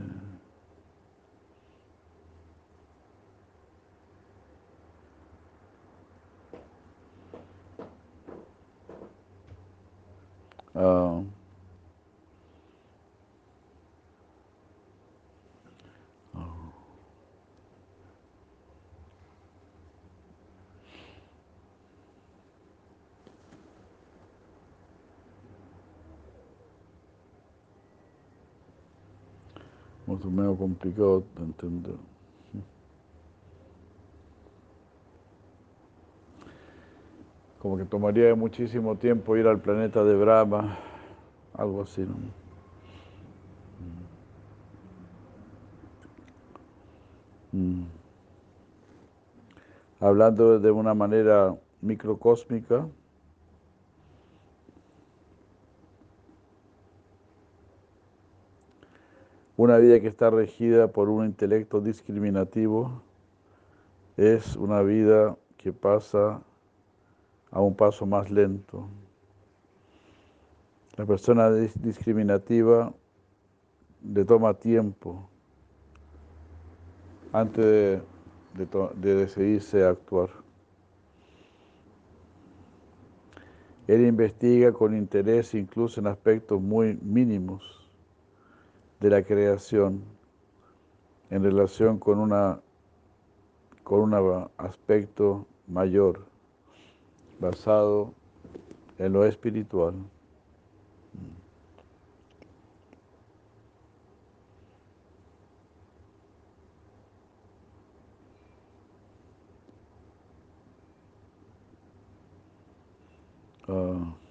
uh, 10.76 11.24
Medio 30.26 30.56
complicado 30.56 31.24
de 31.36 31.44
entender. 31.44 31.96
Como 37.60 37.78
que 37.78 37.86
tomaría 37.86 38.36
muchísimo 38.36 38.98
tiempo 38.98 39.38
ir 39.38 39.48
al 39.48 39.60
planeta 39.60 40.04
de 40.04 40.16
Brahma, 40.16 40.78
algo 41.54 41.82
así, 41.82 42.02
¿no? 42.02 42.16
Mm. 47.54 47.84
Hablando 50.00 50.60
de 50.60 50.72
una 50.72 50.94
manera 50.94 51.56
microcósmica, 51.82 52.88
una 59.64 59.78
vida 59.78 60.02
que 60.02 60.08
está 60.08 60.30
regida 60.30 60.90
por 60.90 61.08
un 61.08 61.26
intelecto 61.26 61.80
discriminativo 61.80 63.02
es 64.18 64.58
una 64.58 64.82
vida 64.82 65.38
que 65.56 65.72
pasa 65.72 66.42
a 67.50 67.62
un 67.62 67.74
paso 67.74 68.06
más 68.06 68.30
lento. 68.30 68.90
La 70.98 71.06
persona 71.06 71.50
discriminativa 71.50 72.94
le 74.04 74.26
toma 74.26 74.54
tiempo 74.54 75.30
antes 77.32 77.64
de, 77.64 78.02
de, 78.96 79.16
decidirse 79.16 79.86
a 79.86 79.92
actuar. 79.92 80.30
Él 83.88 84.06
investiga 84.06 84.74
con 84.74 84.94
interés 84.94 85.54
incluso 85.54 86.02
en 86.02 86.08
aspectos 86.08 86.62
muy 86.62 87.00
mínimos 87.02 87.83
de 89.04 89.10
la 89.10 89.22
creación 89.22 90.02
en 91.30 91.44
relación 91.44 92.00
con, 92.00 92.20
una, 92.20 92.62
con 93.84 94.00
un 94.00 94.48
aspecto 94.56 95.46
mayor 95.68 96.26
basado 97.38 98.14
en 98.98 99.12
lo 99.12 99.26
espiritual. 99.26 99.96
Ah. 113.68 114.23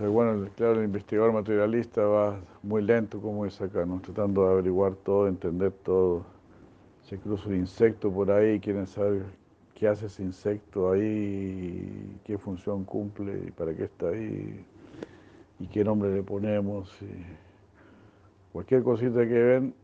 Bueno, 0.00 0.48
claro, 0.56 0.80
el 0.80 0.86
investigador 0.86 1.32
materialista 1.32 2.02
va 2.02 2.40
muy 2.64 2.82
lento 2.82 3.20
como 3.20 3.46
es 3.46 3.60
acá, 3.60 3.86
¿no? 3.86 4.00
tratando 4.00 4.44
de 4.44 4.52
averiguar 4.52 4.96
todo, 4.96 5.28
entender 5.28 5.70
todo. 5.70 6.24
Se 7.02 7.16
cruza 7.16 7.48
un 7.48 7.56
insecto 7.56 8.10
por 8.10 8.30
ahí, 8.30 8.58
quieren 8.58 8.88
saber 8.88 9.22
qué 9.74 9.86
hace 9.86 10.06
ese 10.06 10.24
insecto 10.24 10.90
ahí, 10.90 12.18
qué 12.24 12.36
función 12.38 12.84
cumple 12.84 13.44
y 13.46 13.50
para 13.52 13.72
qué 13.72 13.84
está 13.84 14.08
ahí, 14.08 14.64
y 15.60 15.66
qué 15.68 15.84
nombre 15.84 16.12
le 16.12 16.22
ponemos. 16.22 16.92
cualquier 18.52 18.82
cosita 18.82 19.20
que 19.20 19.42
ven, 19.42 19.74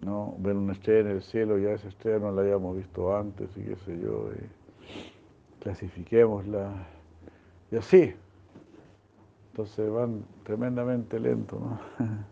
¿no? 0.00 0.34
ven 0.38 0.56
una 0.56 0.72
estrella 0.72 1.10
en 1.10 1.16
el 1.16 1.22
cielo, 1.22 1.58
ya 1.58 1.70
esa 1.70 1.88
estrella 1.88 2.18
no 2.18 2.32
la 2.32 2.42
habíamos 2.42 2.76
visto 2.76 3.16
antes 3.16 3.48
y 3.56 3.62
qué 3.62 3.76
sé 3.76 4.00
yo, 4.00 4.30
y 4.34 5.62
clasifiquémosla, 5.62 6.72
y 7.70 7.76
así. 7.76 8.14
Entonces 9.52 9.90
van 9.90 10.24
tremendamente 10.44 11.20
lento, 11.20 11.60
¿no? 11.60 11.78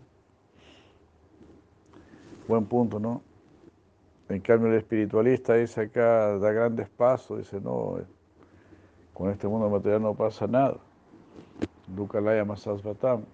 Buen 2.49 2.65
punto, 2.65 2.99
¿no? 2.99 3.21
En 4.31 4.41
cambio 4.41 4.71
el 4.71 4.79
espiritualista 4.79 5.53
dice 5.53 5.83
acá, 5.83 6.39
da 6.39 6.51
grandes 6.51 6.89
pasos, 6.89 7.37
dice, 7.37 7.61
no, 7.61 7.99
con 9.13 9.31
este 9.31 9.47
mundo 9.47 9.69
material 9.69 10.01
no 10.01 10.15
pasa 10.15 10.47
nada. 10.47 10.79
Dukalaya 11.87 12.43
Masasvatam 12.43 13.25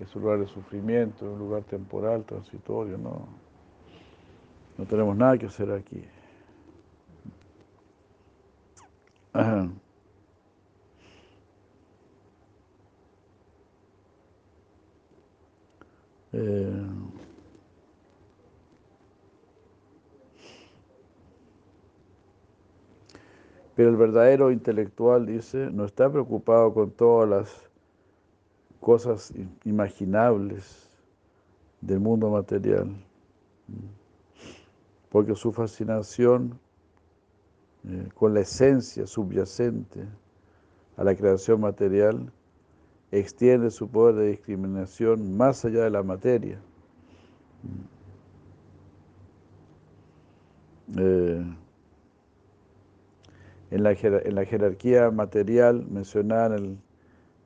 es 0.00 0.16
un 0.16 0.22
lugar 0.22 0.40
de 0.40 0.48
sufrimiento, 0.48 1.32
un 1.32 1.38
lugar 1.38 1.62
temporal, 1.62 2.24
transitorio, 2.24 2.98
no, 2.98 3.28
no 4.78 4.84
tenemos 4.84 5.16
nada 5.16 5.38
que 5.38 5.46
hacer 5.46 5.70
aquí. 5.70 6.02
Eh, 16.32 16.86
pero 23.74 23.90
el 23.90 23.96
verdadero 23.96 24.52
intelectual, 24.52 25.26
dice, 25.26 25.70
no 25.70 25.84
está 25.84 26.10
preocupado 26.10 26.72
con 26.72 26.90
todas 26.90 27.28
las 27.28 27.70
cosas 28.80 29.32
imaginables 29.64 30.90
del 31.80 32.00
mundo 32.00 32.30
material, 32.30 32.94
porque 35.08 35.34
su 35.34 35.52
fascinación 35.52 36.58
eh, 37.88 38.08
con 38.14 38.34
la 38.34 38.40
esencia 38.40 39.06
subyacente 39.06 40.04
a 40.96 41.04
la 41.04 41.14
creación 41.14 41.60
material 41.60 42.30
extiende 43.12 43.70
su 43.70 43.88
poder 43.88 44.14
de 44.16 44.28
discriminación 44.28 45.36
más 45.36 45.64
allá 45.64 45.84
de 45.84 45.90
la 45.90 46.02
materia. 46.02 46.60
Eh, 50.96 51.44
en, 53.70 53.82
la, 53.82 53.92
en 53.92 54.34
la 54.34 54.44
jerarquía 54.44 55.10
material 55.10 55.86
mencionada 55.88 56.56
en 56.56 56.64
el 56.64 56.78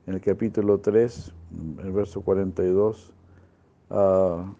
en 0.07 0.13
el 0.13 0.21
capítulo 0.21 0.79
3, 0.79 1.33
el 1.83 1.91
verso 1.91 2.21
42, 2.21 3.11
ah, 3.89 4.53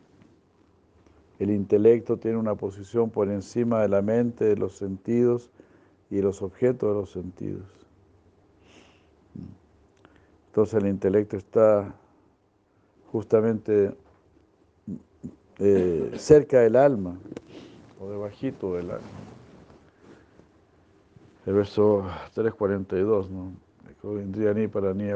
el 1.37 1.51
intelecto 1.51 2.17
tiene 2.17 2.37
una 2.37 2.55
posición 2.55 3.11
por 3.11 3.29
encima 3.29 3.81
de 3.81 3.89
la 3.89 4.01
mente, 4.01 4.45
de 4.45 4.55
los 4.55 4.75
sentidos 4.77 5.51
y 6.09 6.15
de 6.17 6.23
los 6.23 6.41
objetos 6.41 6.89
de 6.89 6.95
los 6.95 7.11
sentidos. 7.11 7.84
Entonces 10.55 10.81
el 10.81 10.87
intelecto 10.87 11.35
está 11.35 11.93
justamente 13.11 13.93
eh, 15.59 16.13
cerca 16.15 16.61
del 16.61 16.77
alma 16.77 17.17
o 17.99 18.09
debajito 18.09 18.75
del 18.75 18.91
alma. 18.91 19.07
El 21.45 21.55
verso 21.55 22.05
342, 22.35 23.29
¿no? 23.31 23.51
vendría 24.01 24.53
ni 24.53 24.69
para 24.69 24.93
ni 24.93 25.09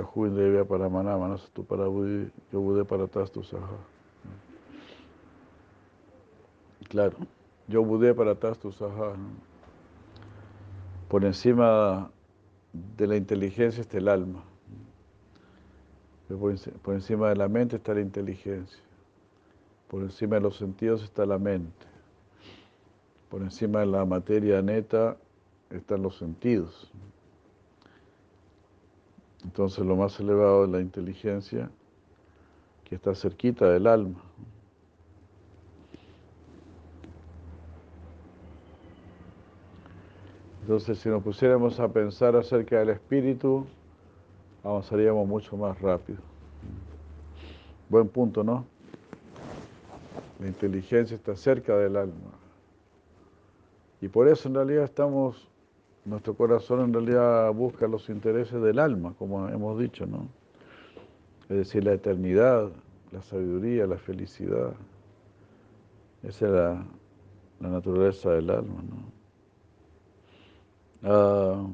para 0.67 0.89
maná, 0.89 1.15
manas 1.15 1.49
tu 1.51 1.63
para 1.63 1.85
yo 1.85 2.59
budé 2.59 2.83
para 2.83 3.05
atrás 3.05 3.31
tu 3.31 3.41
saja. 3.41 3.77
Claro, 6.89 7.15
yo 7.69 7.81
budé 7.81 8.13
para 8.13 8.31
atrás 8.31 8.59
tu 8.59 8.73
saja. 8.73 9.13
Por 11.07 11.23
encima 11.23 12.11
de 12.73 13.07
la 13.07 13.15
inteligencia 13.15 13.79
está 13.79 13.99
el 13.99 14.09
alma. 14.09 14.43
Por 16.38 16.93
encima 16.93 17.30
de 17.30 17.36
la 17.36 17.47
mente 17.47 17.77
está 17.77 17.95
la 17.95 18.01
inteligencia. 18.01 18.80
Por 19.88 20.03
encima 20.03 20.36
de 20.36 20.41
los 20.41 20.57
sentidos 20.57 21.03
está 21.03 21.25
la 21.25 21.39
mente. 21.39 21.88
Por 23.30 23.41
encima 23.41 23.80
de 23.80 23.88
la 23.88 24.05
materia 24.05 24.61
neta 24.61 25.17
están 25.71 26.03
los 26.03 26.17
sentidos. 26.17 26.91
Entonces 29.43 29.84
lo 29.84 29.95
más 29.95 30.19
elevado 30.19 30.65
es 30.65 30.69
la 30.69 30.82
inteligencia 30.82 31.71
que 32.84 32.95
está 32.95 33.15
cerquita 33.15 33.67
del 33.67 33.88
alma. 33.88 34.21
Entonces 40.61 40.99
si 40.99 41.09
nos 41.09 41.23
pusiéramos 41.23 41.80
a 41.80 41.91
pensar 41.91 42.36
acerca 42.36 42.77
del 42.77 42.89
espíritu, 42.89 43.65
avanzaríamos 44.64 45.28
mucho 45.28 45.55
más 45.57 45.80
rápido. 45.82 46.20
Buen 47.89 48.07
punto, 48.07 48.43
¿no? 48.43 48.66
La 50.39 50.47
inteligencia 50.47 51.16
está 51.16 51.36
cerca 51.36 51.76
del 51.78 51.95
alma. 51.95 52.32
Y 54.01 54.07
por 54.07 54.28
eso 54.28 54.47
en 54.47 54.55
realidad 54.55 54.86
estamos 54.86 55.49
nuestro 56.05 56.34
corazón 56.34 56.82
en 56.82 56.93
realidad 56.93 57.53
busca 57.53 57.88
los 57.88 58.10
intereses 58.10 58.62
del 58.62 58.80
alma, 58.80 59.14
como 59.18 59.47
hemos 59.49 59.80
dicho, 59.80 60.05
¿no? 60.05 60.28
Es 61.49 61.57
decir, 61.57 61.84
la 61.84 61.93
eternidad, 61.93 62.70
la 63.12 63.22
sabiduría, 63.22 63.86
la 63.86 63.97
felicidad. 63.97 64.74
Esa 66.24 66.45
es 66.45 66.51
la, 66.51 66.86
naturaleza 67.60 68.32
del 68.32 68.49
alma, 68.49 68.82
¿no? 68.89 69.20
Ah, 71.03 71.68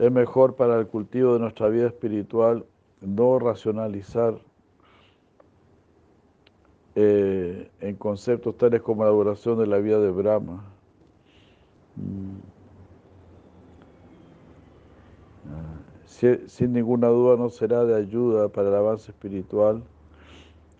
Es 0.00 0.10
mejor 0.10 0.56
para 0.56 0.80
el 0.80 0.86
cultivo 0.86 1.34
de 1.34 1.40
nuestra 1.40 1.68
vida 1.68 1.88
espiritual 1.88 2.64
no 3.02 3.38
racionalizar 3.38 4.40
eh, 6.94 7.70
en 7.80 7.96
conceptos 7.96 8.56
tales 8.56 8.80
como 8.80 9.04
la 9.04 9.10
duración 9.10 9.58
de 9.58 9.66
la 9.66 9.76
vida 9.76 10.00
de 10.00 10.10
Brahma. 10.10 10.64
Mm. 11.96 12.38
Sin 16.46 16.72
ninguna 16.72 17.08
duda 17.08 17.36
no 17.36 17.50
será 17.50 17.84
de 17.84 17.94
ayuda 17.94 18.48
para 18.48 18.68
el 18.68 18.76
avance 18.76 19.10
espiritual 19.10 19.82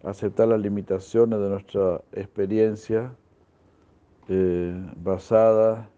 aceptar 0.02 0.48
las 0.48 0.60
limitaciones 0.60 1.38
de 1.38 1.48
nuestra 1.50 2.00
experiencia 2.12 3.12
eh, 4.28 4.74
basada 4.96 5.90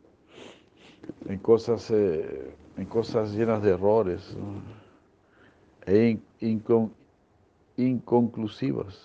en 1.29 1.39
cosas, 1.39 1.89
eh, 1.93 2.53
en 2.77 2.87
cosas 2.87 3.33
llenas 3.33 3.63
de 3.63 3.71
errores 3.71 4.37
e 5.87 6.19
inconclusivas, 7.77 9.01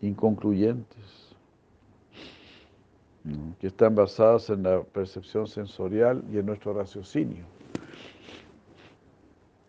inconcluyentes, 0.00 1.36
que 3.60 3.68
están 3.68 3.94
basadas 3.94 4.50
en 4.50 4.64
la 4.64 4.82
percepción 4.82 5.46
sensorial 5.46 6.24
y 6.32 6.38
en 6.38 6.46
nuestro 6.46 6.74
raciocinio. 6.74 7.44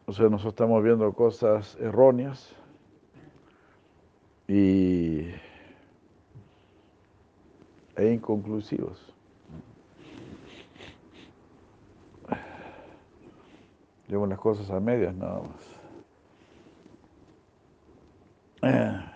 O 0.05 0.11
sea, 0.11 0.25
nosotros 0.25 0.53
estamos 0.53 0.83
viendo 0.83 1.11
cosas 1.13 1.77
erróneas 1.79 2.53
y, 4.47 5.27
e 7.95 8.11
inconclusivas. 8.11 9.12
Llevo 14.07 14.27
las 14.27 14.39
cosas 14.39 14.69
a 14.69 14.79
medias 14.79 15.15
nada 15.15 15.41
más. 18.61 19.03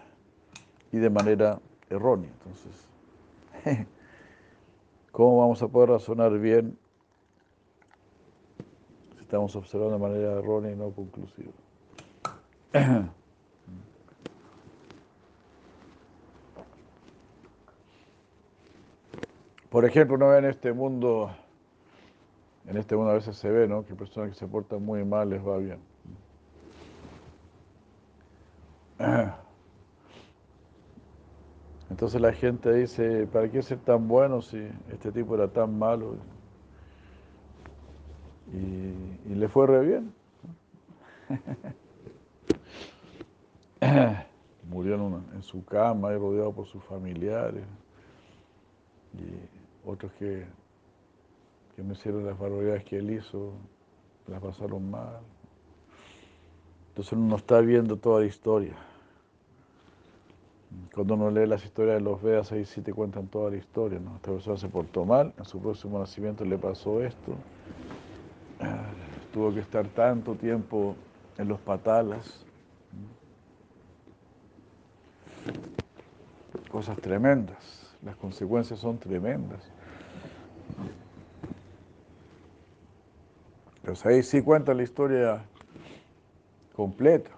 Y 0.89 0.99
de 0.99 1.09
manera 1.09 1.59
errónea. 1.89 2.31
Entonces, 2.31 2.88
¿cómo 5.11 5.39
vamos 5.39 5.61
a 5.61 5.67
poder 5.67 5.89
razonar 5.89 6.39
bien 6.39 6.77
si 9.15 9.23
estamos 9.23 9.53
observando 9.57 9.95
de 9.95 9.99
manera 9.99 10.39
errónea 10.39 10.71
y 10.71 10.75
no 10.77 10.91
conclusiva? 10.91 11.51
Por 19.69 19.83
ejemplo, 19.83 20.15
uno 20.15 20.29
ve 20.29 20.38
en 20.39 20.45
este 20.45 20.71
mundo, 20.71 21.29
en 22.68 22.78
este 22.78 22.95
mundo 22.95 23.11
a 23.11 23.15
veces 23.15 23.36
se 23.38 23.49
ve, 23.49 23.68
¿no? 23.68 23.86
Que 23.86 23.95
personas 23.95 24.30
que 24.30 24.36
se 24.36 24.45
portan 24.45 24.84
muy 24.84 25.03
mal 25.05 25.30
les 25.30 25.45
va 25.45 25.57
bien. 25.57 25.80
Entonces 31.89 32.20
la 32.20 32.34
gente 32.34 32.74
dice, 32.74 33.26
¿para 33.28 33.49
qué 33.49 33.61
ser 33.61 33.80
tan 33.80 34.09
bueno 34.09 34.41
si 34.41 34.68
este 34.91 35.13
tipo 35.13 35.36
era 35.36 35.47
tan 35.47 35.80
malo? 35.80 36.18
Y, 38.53 39.34
le 39.34 39.47
fue 39.47 39.68
re 39.68 39.86
bien. 39.86 40.13
Murió 44.70 44.95
en, 44.95 45.24
en, 45.36 45.43
su 45.43 45.63
cama 45.63 46.11
y 46.11 46.18
rodeado 46.18 46.51
por 46.51 46.65
sus 46.65 46.84
familiares. 46.84 47.63
Y 49.13 49.88
otros 49.88 50.11
que, 50.13 50.45
que 51.78 51.84
no 51.84 51.93
hicieron 51.93 52.25
las 52.25 52.39
barbaridades 52.39 52.84
que 52.86 52.97
él 52.97 53.11
hizo, 53.11 53.53
las 54.25 54.41
pasaron 54.41 54.89
mal. 54.89 55.19
Entonces 56.89 57.13
uno 57.13 57.28
no 57.28 57.36
está 57.36 57.61
viendo 57.61 57.97
toda 57.97 58.21
la 58.21 58.25
historia. 58.25 58.73
Cuando 60.91 61.13
uno 61.13 61.30
lee 61.30 61.45
las 61.45 61.63
historias 61.63 61.97
de 61.97 62.01
los 62.01 62.19
Vedas, 62.19 62.51
ahí 62.51 62.65
sí 62.65 62.82
te 62.82 62.91
cuentan 62.91 63.28
toda 63.28 63.51
la 63.51 63.57
historia. 63.57 63.99
¿no? 63.99 64.15
Esta 64.15 64.32
persona 64.32 64.57
se 64.57 64.67
portó 64.69 65.05
mal, 65.05 65.36
en 65.38 65.45
su 65.45 65.61
próximo 65.61 65.99
nacimiento 65.99 66.43
le 66.45 66.57
pasó 66.57 67.03
esto, 67.03 67.36
tuvo 69.32 69.53
que 69.53 69.59
estar 69.59 69.86
tanto 69.89 70.34
tiempo 70.34 70.95
en 71.38 71.47
los 71.47 71.59
patalas. 71.59 72.43
Cosas 76.71 76.97
tremendas, 76.97 77.95
las 78.01 78.15
consecuencias 78.15 78.80
son 78.80 78.97
tremendas. 78.97 79.76
Pues 83.88 84.05
ahí 84.05 84.21
sí 84.21 84.41
cuenta 84.41 84.73
la 84.73 84.83
historia 84.83 85.45
completa. 86.75 87.31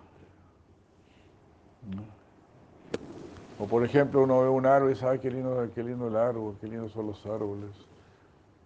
O 3.60 3.68
por 3.68 3.86
ejemplo, 3.86 4.24
uno 4.24 4.42
ve 4.42 4.50
un 4.50 4.66
árbol 4.66 4.90
y 4.90 4.94
dice, 4.96 5.06
ay, 5.06 5.20
qué 5.20 5.30
lindo, 5.30 5.70
qué 5.76 5.84
lindo 5.84 6.08
el 6.08 6.16
árbol, 6.16 6.58
qué 6.60 6.66
lindos 6.66 6.92
son 6.92 7.06
los 7.06 7.24
árboles. 7.28 7.70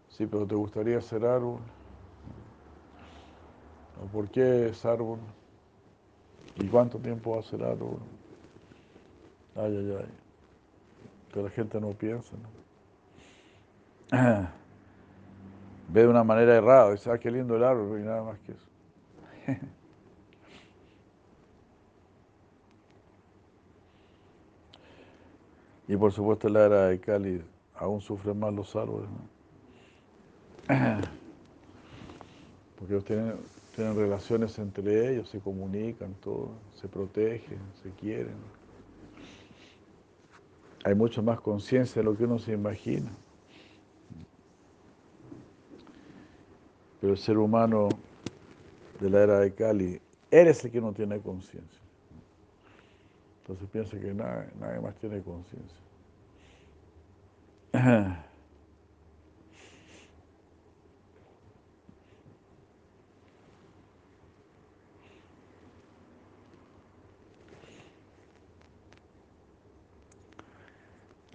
Sí, 0.08 0.26
pero 0.26 0.48
¿te 0.48 0.56
gustaría 0.56 1.02
ser 1.02 1.26
árbol? 1.26 1.60
¿O 4.02 4.06
por 4.14 4.30
qué 4.30 4.70
es 4.70 4.86
árbol? 4.86 5.20
¿Y 6.56 6.68
cuánto 6.68 7.00
tiempo 7.00 7.32
va 7.32 7.42
a 7.42 7.44
ser 7.44 7.66
árbol? 7.66 8.00
Ay, 9.56 9.76
ay, 9.76 9.98
ay. 10.00 10.10
Que 11.34 11.44
la 11.44 11.50
gente 11.50 11.82
no 11.82 11.90
piensa, 11.90 12.32
¿no? 14.10 14.48
ve 15.94 16.02
de 16.02 16.08
una 16.08 16.24
manera 16.24 16.56
errada, 16.56 16.92
dice, 16.92 17.12
ah, 17.12 17.20
qué 17.20 17.30
lindo 17.30 17.56
el 17.56 17.64
árbol, 17.64 18.00
y 18.00 18.04
nada 18.04 18.24
más 18.24 18.40
que 18.40 18.54
eso. 18.54 18.68
y 25.88 25.96
por 25.96 26.12
supuesto 26.12 26.50
la 26.50 26.66
era 26.66 26.88
de 26.88 27.00
Cali 27.00 27.44
aún 27.76 28.02
sufren 28.02 28.40
más 28.40 28.52
los 28.52 28.76
árboles, 28.76 29.08
porque 32.80 32.94
ellos 32.94 33.06
tienen, 33.06 33.36
tienen 33.76 33.96
relaciones 33.96 34.58
entre 34.58 35.12
ellos, 35.12 35.30
se 35.30 35.40
comunican, 35.42 36.16
todo, 36.16 36.54
se 36.74 36.88
protegen, 36.88 37.60
se 37.84 37.92
quieren. 37.92 38.38
Hay 40.86 40.96
mucho 40.96 41.22
más 41.22 41.40
conciencia 41.40 42.02
de 42.02 42.06
lo 42.06 42.18
que 42.18 42.24
uno 42.24 42.40
se 42.40 42.54
imagina. 42.54 43.12
Pero 47.04 47.16
el 47.16 47.20
ser 47.20 47.38
humano 47.38 47.90
de 49.02 49.10
la 49.10 49.24
era 49.24 49.40
de 49.40 49.54
Cali, 49.54 50.00
eres 50.32 50.64
el 50.64 50.72
que 50.72 50.80
no 50.80 50.94
tiene 50.94 51.20
conciencia. 51.20 51.82
Entonces 53.42 53.68
piensa 53.74 54.00
que 54.00 54.14
nadie, 54.14 54.48
nadie 54.58 54.80
más 54.80 54.96
tiene 54.96 55.22
conciencia. 55.22 55.78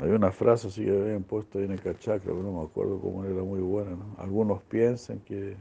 Hay 0.01 0.11
una 0.11 0.31
frase 0.31 0.69
así 0.69 0.85
que 0.85 0.91
habían 0.91 1.25
puesto 1.25 1.59
ahí 1.59 1.65
en 1.65 1.73
el 1.73 1.81
cachacra, 1.81 2.31
pero 2.33 2.43
no 2.43 2.53
me 2.53 2.65
acuerdo 2.65 3.01
cómo 3.01 3.25
era, 3.25 3.43
muy 3.43 3.61
buena, 3.61 3.91
¿no? 3.91 4.15
Algunos 4.19 4.63
piensan 4.63 5.19
que... 5.21 5.57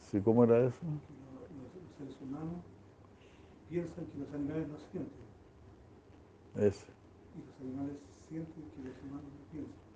Sí, 0.00 0.20
¿cómo 0.20 0.44
era 0.44 0.58
eso? 0.58 0.76
Los, 0.82 1.98
seres 1.98 2.20
humanos 2.20 2.60
piensan 3.70 4.04
que 4.06 4.18
los 4.18 4.32
animales 4.34 4.68
no 4.68 4.78
sienten. 4.78 5.12
Eso. 6.56 6.86
Y 7.34 7.46
los 7.46 7.60
animales 7.60 7.96
sienten 8.28 8.64
que 8.76 8.82
los 8.88 9.02
humanos 9.02 9.24
no 9.24 9.52
piensan. 9.52 9.88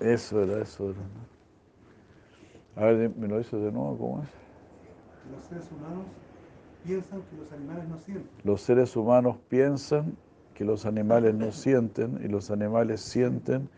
Eso 0.00 0.42
era, 0.42 0.62
eso 0.62 0.90
era. 0.90 0.98
¿no? 0.98 2.82
A 2.82 2.86
ver, 2.86 3.14
¿me 3.16 3.28
lo 3.28 3.38
dices 3.38 3.62
de 3.62 3.72
nuevo? 3.72 3.96
¿Cómo 3.96 4.22
es? 4.22 4.28
Los 5.30 5.44
seres 5.44 5.70
humanos 5.72 6.04
piensan 6.84 7.22
que 7.22 7.36
los 7.36 7.52
animales 7.52 7.88
no 7.88 7.98
sienten. 7.98 8.30
Los 8.44 8.60
seres 8.60 8.96
humanos 8.96 9.36
piensan 9.48 10.16
que 10.54 10.64
los 10.64 10.86
animales 10.86 11.34
no 11.34 11.52
sienten 11.52 12.20
y 12.22 12.28
los 12.28 12.50
animales 12.50 13.00
sienten 13.00 13.68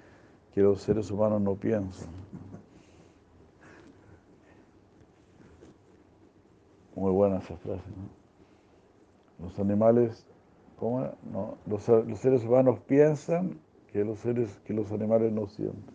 que 0.53 0.61
los 0.61 0.83
seres 0.83 1.11
humanos 1.11 1.41
no 1.41 1.55
piensan. 1.55 2.09
Muy 6.95 7.11
buena 7.11 7.39
esa 7.39 7.57
frase. 7.57 7.83
¿no? 7.91 9.45
Los 9.47 9.59
animales, 9.59 10.27
¿cómo 10.79 11.11
no, 11.33 11.59
los, 11.67 11.83
seres 12.21 12.45
humanos 12.45 12.79
piensan 12.87 13.59
que 13.93 14.05
los, 14.05 14.21
seres, 14.21 14.61
que 14.65 14.73
los 14.73 14.93
animales 14.93 15.33
no 15.33 15.49
sienten. 15.49 15.95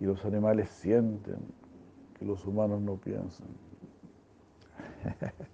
Y 0.00 0.04
los 0.04 0.24
animales 0.24 0.68
sienten 0.70 1.38
que 2.18 2.24
los 2.24 2.44
humanos 2.46 2.80
no 2.80 2.96
piensan. 2.96 3.48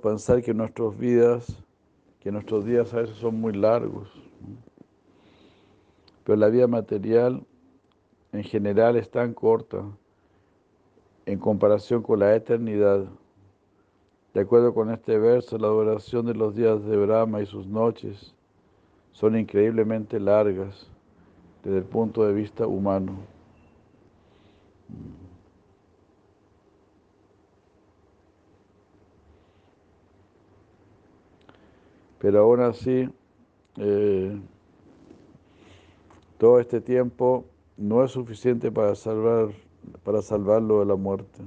pensar 0.00 0.42
que 0.42 0.54
nuestras 0.54 0.96
vidas, 0.98 1.62
que 2.20 2.30
nuestros 2.30 2.64
días 2.64 2.92
a 2.94 3.02
veces 3.02 3.16
son 3.16 3.40
muy 3.40 3.52
largos, 3.52 4.08
pero 6.24 6.36
la 6.36 6.48
vida 6.48 6.66
material 6.66 7.44
en 8.32 8.42
general 8.42 8.96
es 8.96 9.10
tan 9.10 9.32
corta 9.32 9.82
en 11.24 11.38
comparación 11.38 12.02
con 12.02 12.20
la 12.20 12.34
eternidad. 12.34 13.04
De 14.34 14.40
acuerdo 14.40 14.74
con 14.74 14.90
este 14.90 15.18
verso, 15.18 15.56
la 15.58 15.68
duración 15.68 16.26
de 16.26 16.34
los 16.34 16.54
días 16.54 16.84
de 16.84 16.96
Brahma 16.96 17.42
y 17.42 17.46
sus 17.46 17.66
noches 17.66 18.34
son 19.12 19.38
increíblemente 19.38 20.20
largas 20.20 20.90
desde 21.64 21.78
el 21.78 21.84
punto 21.84 22.24
de 22.24 22.34
vista 22.34 22.66
humano. 22.66 23.16
Pero 32.18 32.40
aún 32.40 32.60
así, 32.60 33.08
eh, 33.76 34.40
todo 36.38 36.60
este 36.60 36.80
tiempo 36.80 37.44
no 37.76 38.04
es 38.04 38.12
suficiente 38.12 38.70
para 38.72 38.94
salvar 38.94 39.50
para 40.04 40.22
salvarlo 40.22 40.80
de 40.80 40.86
la 40.86 40.96
muerte. 40.96 41.42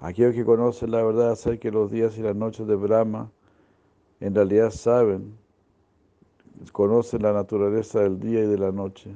Aquellos 0.00 0.34
que 0.34 0.44
conocen 0.44 0.90
la 0.90 1.02
verdad 1.02 1.30
acerca 1.32 1.60
que 1.60 1.70
los 1.70 1.90
días 1.90 2.18
y 2.18 2.22
las 2.22 2.36
noches 2.36 2.66
de 2.66 2.76
Brahma 2.76 3.30
en 4.20 4.34
realidad 4.34 4.70
saben, 4.70 5.36
conocen 6.72 7.22
la 7.22 7.32
naturaleza 7.32 8.00
del 8.00 8.20
día 8.20 8.44
y 8.44 8.46
de 8.46 8.58
la 8.58 8.72
noche. 8.72 9.10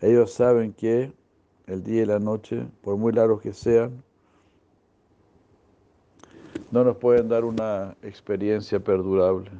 Ellos 0.00 0.32
saben 0.32 0.72
que 0.72 1.12
el 1.68 1.84
día 1.84 2.02
y 2.02 2.06
la 2.06 2.18
noche, 2.18 2.66
por 2.82 2.96
muy 2.96 3.12
largos 3.12 3.42
que 3.42 3.52
sean, 3.52 4.02
no 6.70 6.82
nos 6.82 6.96
pueden 6.96 7.28
dar 7.28 7.44
una 7.44 7.96
experiencia 8.02 8.80
perdurable. 8.80 9.50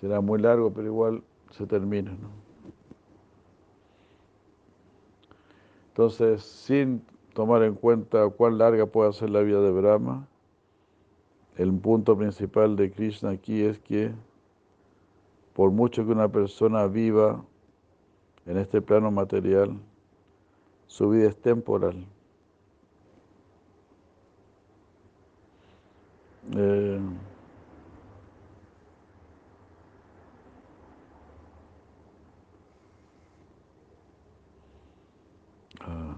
Será 0.00 0.20
muy 0.20 0.40
largo, 0.40 0.72
pero 0.72 0.86
igual 0.86 1.22
se 1.50 1.66
termina. 1.66 2.16
Entonces, 5.88 6.42
sin 6.42 7.02
tomar 7.34 7.62
en 7.62 7.74
cuenta 7.74 8.28
cuán 8.28 8.58
larga 8.58 8.86
puede 8.86 9.12
ser 9.12 9.30
la 9.30 9.40
vida 9.40 9.60
de 9.60 9.70
Brahma, 9.70 10.26
el 11.56 11.72
punto 11.72 12.16
principal 12.16 12.76
de 12.76 12.90
Krishna 12.90 13.30
aquí 13.30 13.62
es 13.62 13.78
que 13.78 14.12
por 15.52 15.70
mucho 15.70 16.06
que 16.06 16.12
una 16.12 16.28
persona 16.28 16.86
viva 16.86 17.44
en 18.46 18.56
este 18.58 18.80
plano 18.80 19.10
material, 19.10 19.78
su 20.86 21.10
vida 21.10 21.28
es 21.28 21.36
temporal. 21.40 22.06
Eh, 26.56 27.00
ah. 35.80 36.16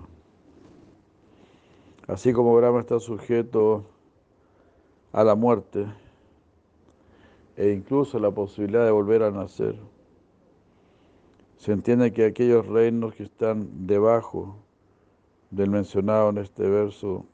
así 2.09 2.33
como 2.33 2.55
Brahma 2.57 2.81
está 2.81 2.99
sujeto 2.99 3.85
a 5.13 5.23
la 5.23 5.35
muerte 5.35 5.87
e 7.57 7.71
incluso 7.73 8.17
a 8.17 8.21
la 8.21 8.31
posibilidad 8.31 8.85
de 8.85 8.91
volver 8.91 9.23
a 9.23 9.31
nacer, 9.31 9.77
se 11.63 11.71
entiende 11.71 12.13
que 12.13 12.25
aquellos 12.25 12.67
reinos 12.67 13.15
que 13.15 13.23
están 13.23 13.87
debajo 13.87 14.57
del 15.53 15.71
mencionado 15.71 16.31
en 16.31 16.39
este 16.39 16.69
verso 16.69 17.25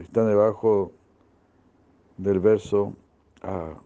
están 0.00 0.26
debajo 0.26 0.90
del 2.16 2.40
verso 2.40 2.94
A. 3.42 3.76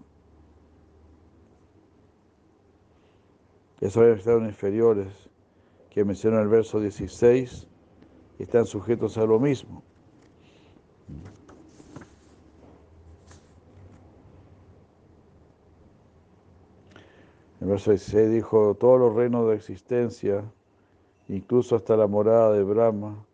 Esos 3.82 4.04
estados 4.04 4.44
inferiores 4.44 5.12
que 5.90 6.02
menciona 6.02 6.40
el 6.40 6.48
verso 6.48 6.80
16 6.80 7.68
están 8.38 8.64
sujetos 8.64 9.18
a 9.18 9.26
lo 9.26 9.38
mismo. 9.38 9.82
El 17.62 17.68
verso 17.68 17.92
16 17.92 18.28
dijo, 18.32 18.74
todos 18.74 18.98
los 18.98 19.14
reinos 19.14 19.48
de 19.48 19.54
existencia, 19.54 20.42
incluso 21.28 21.76
hasta 21.76 21.96
la 21.96 22.08
morada 22.08 22.52
de 22.52 22.64
Brahma, 22.64 23.24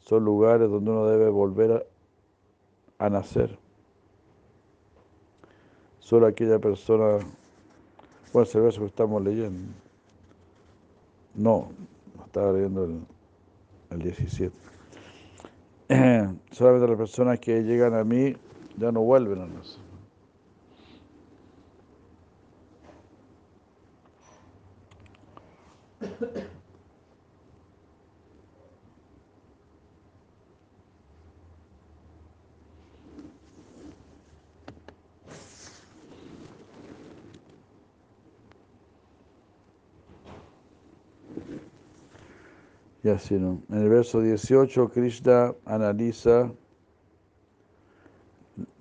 son 0.00 0.24
lugares 0.24 0.68
donde 0.68 0.90
uno 0.90 1.06
debe 1.06 1.30
volver 1.30 1.86
a, 2.98 3.08
nacer. 3.08 3.56
Solo 6.00 6.26
aquella 6.26 6.58
persona, 6.58 7.18
bueno, 8.32 8.42
ese 8.42 8.58
verso 8.58 8.80
que 8.80 8.86
estamos 8.88 9.22
leyendo. 9.22 9.72
No, 11.36 11.68
estaba 12.26 12.50
leyendo 12.50 12.86
el, 12.86 13.00
el 13.90 14.02
17. 14.02 14.52
Solamente 16.50 16.88
las 16.88 16.98
personas 16.98 17.38
que 17.38 17.62
llegan 17.62 17.94
a 17.94 18.02
mí 18.02 18.34
ya 18.76 18.90
no 18.90 19.02
vuelven 19.02 19.42
a 19.42 19.46
nacer. 19.46 19.89
Y 43.02 43.08
así, 43.08 43.34
¿no? 43.34 43.62
En 43.70 43.82
el 43.82 43.88
verso 43.88 44.20
18, 44.20 44.90
Krishna 44.90 45.54
analiza 45.64 46.52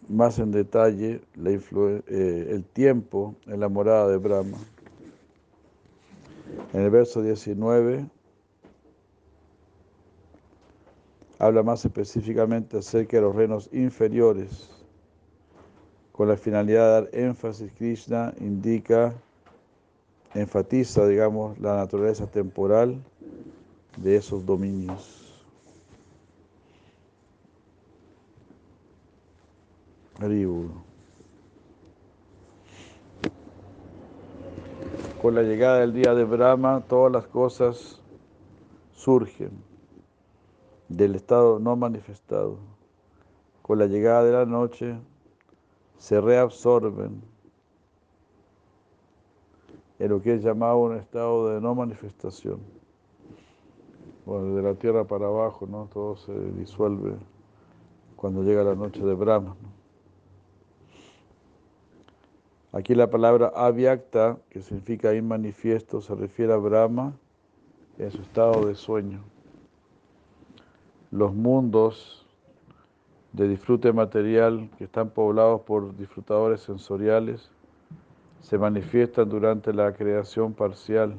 más 0.09 0.39
en 0.39 0.51
detalle 0.51 1.21
la 1.35 1.51
eh, 1.51 2.47
el 2.49 2.65
tiempo 2.65 3.35
en 3.45 3.61
la 3.61 3.69
morada 3.69 4.09
de 4.09 4.17
Brahma. 4.17 4.57
En 6.71 6.81
el 6.81 6.89
verso 6.91 7.21
19 7.23 8.05
habla 11.39 11.63
más 11.63 11.83
específicamente 11.83 12.77
acerca 12.77 13.17
de 13.17 13.23
los 13.23 13.35
reinos 13.35 13.69
inferiores. 13.71 14.69
Con 16.11 16.27
la 16.27 16.37
finalidad 16.37 16.85
de 16.85 16.91
dar 16.91 17.09
énfasis, 17.13 17.71
Krishna 17.77 18.33
indica, 18.39 19.15
enfatiza, 20.35 21.07
digamos, 21.07 21.57
la 21.59 21.77
naturaleza 21.77 22.27
temporal 22.27 23.01
de 23.97 24.17
esos 24.17 24.45
dominios. 24.45 25.43
Con 35.21 35.35
la 35.35 35.41
llegada 35.43 35.79
del 35.79 35.91
día 35.91 36.13
de 36.13 36.23
Brahma, 36.23 36.81
todas 36.87 37.11
las 37.11 37.27
cosas 37.27 38.01
surgen 38.93 39.51
del 40.87 41.15
estado 41.15 41.59
no 41.59 41.75
manifestado. 41.75 42.57
Con 43.61 43.79
la 43.79 43.87
llegada 43.87 44.23
de 44.23 44.31
la 44.31 44.45
noche, 44.45 44.97
se 45.97 46.21
reabsorben 46.21 47.21
en 49.99 50.09
lo 50.09 50.21
que 50.21 50.35
es 50.35 50.41
llamado 50.41 50.77
un 50.77 50.95
estado 50.95 51.49
de 51.49 51.59
no 51.59 51.75
manifestación 51.75 52.61
de 54.25 54.61
la 54.61 54.75
tierra 54.75 55.03
para 55.03 55.25
abajo, 55.25 55.67
¿no? 55.67 55.89
Todo 55.91 56.15
se 56.15 56.33
disuelve 56.51 57.17
cuando 58.15 58.41
llega 58.43 58.63
la 58.63 58.75
noche 58.75 59.03
de 59.03 59.15
Brahma. 59.15 59.57
Aquí 62.71 62.93
la 62.93 63.09
palabra 63.09 63.51
avyakta, 63.55 64.37
que 64.49 64.61
significa 64.61 65.15
inmanifiesto, 65.15 66.01
se 66.01 66.13
refiere 66.15 66.53
a 66.53 66.57
Brahma 66.57 67.13
en 67.97 68.11
su 68.11 68.21
estado 68.21 68.65
de 68.67 68.75
sueño. 68.75 69.21
Los 71.11 71.33
mundos 71.33 72.27
de 73.33 73.47
disfrute 73.47 73.91
material 73.91 74.69
que 74.77 74.83
están 74.83 75.09
poblados 75.09 75.61
por 75.61 75.95
disfrutadores 75.97 76.61
sensoriales 76.61 77.51
se 78.41 78.57
manifiestan 78.57 79.29
durante 79.29 79.73
la 79.73 79.93
creación 79.93 80.53
parcial 80.53 81.15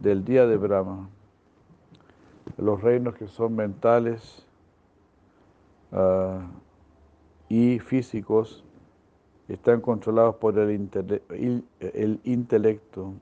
del 0.00 0.24
día 0.24 0.46
de 0.46 0.56
Brahma 0.56 1.08
los 2.56 2.80
reinos 2.80 3.14
que 3.14 3.28
son 3.28 3.54
mentales 3.56 4.44
ah, 5.92 6.40
y 7.48 7.78
físicos 7.78 8.64
están 9.48 9.80
controlados 9.80 10.36
por 10.36 10.58
el, 10.58 10.70
intele- 10.80 11.22
il- 11.38 11.64
el 11.80 12.20
intelecto. 12.24 13.12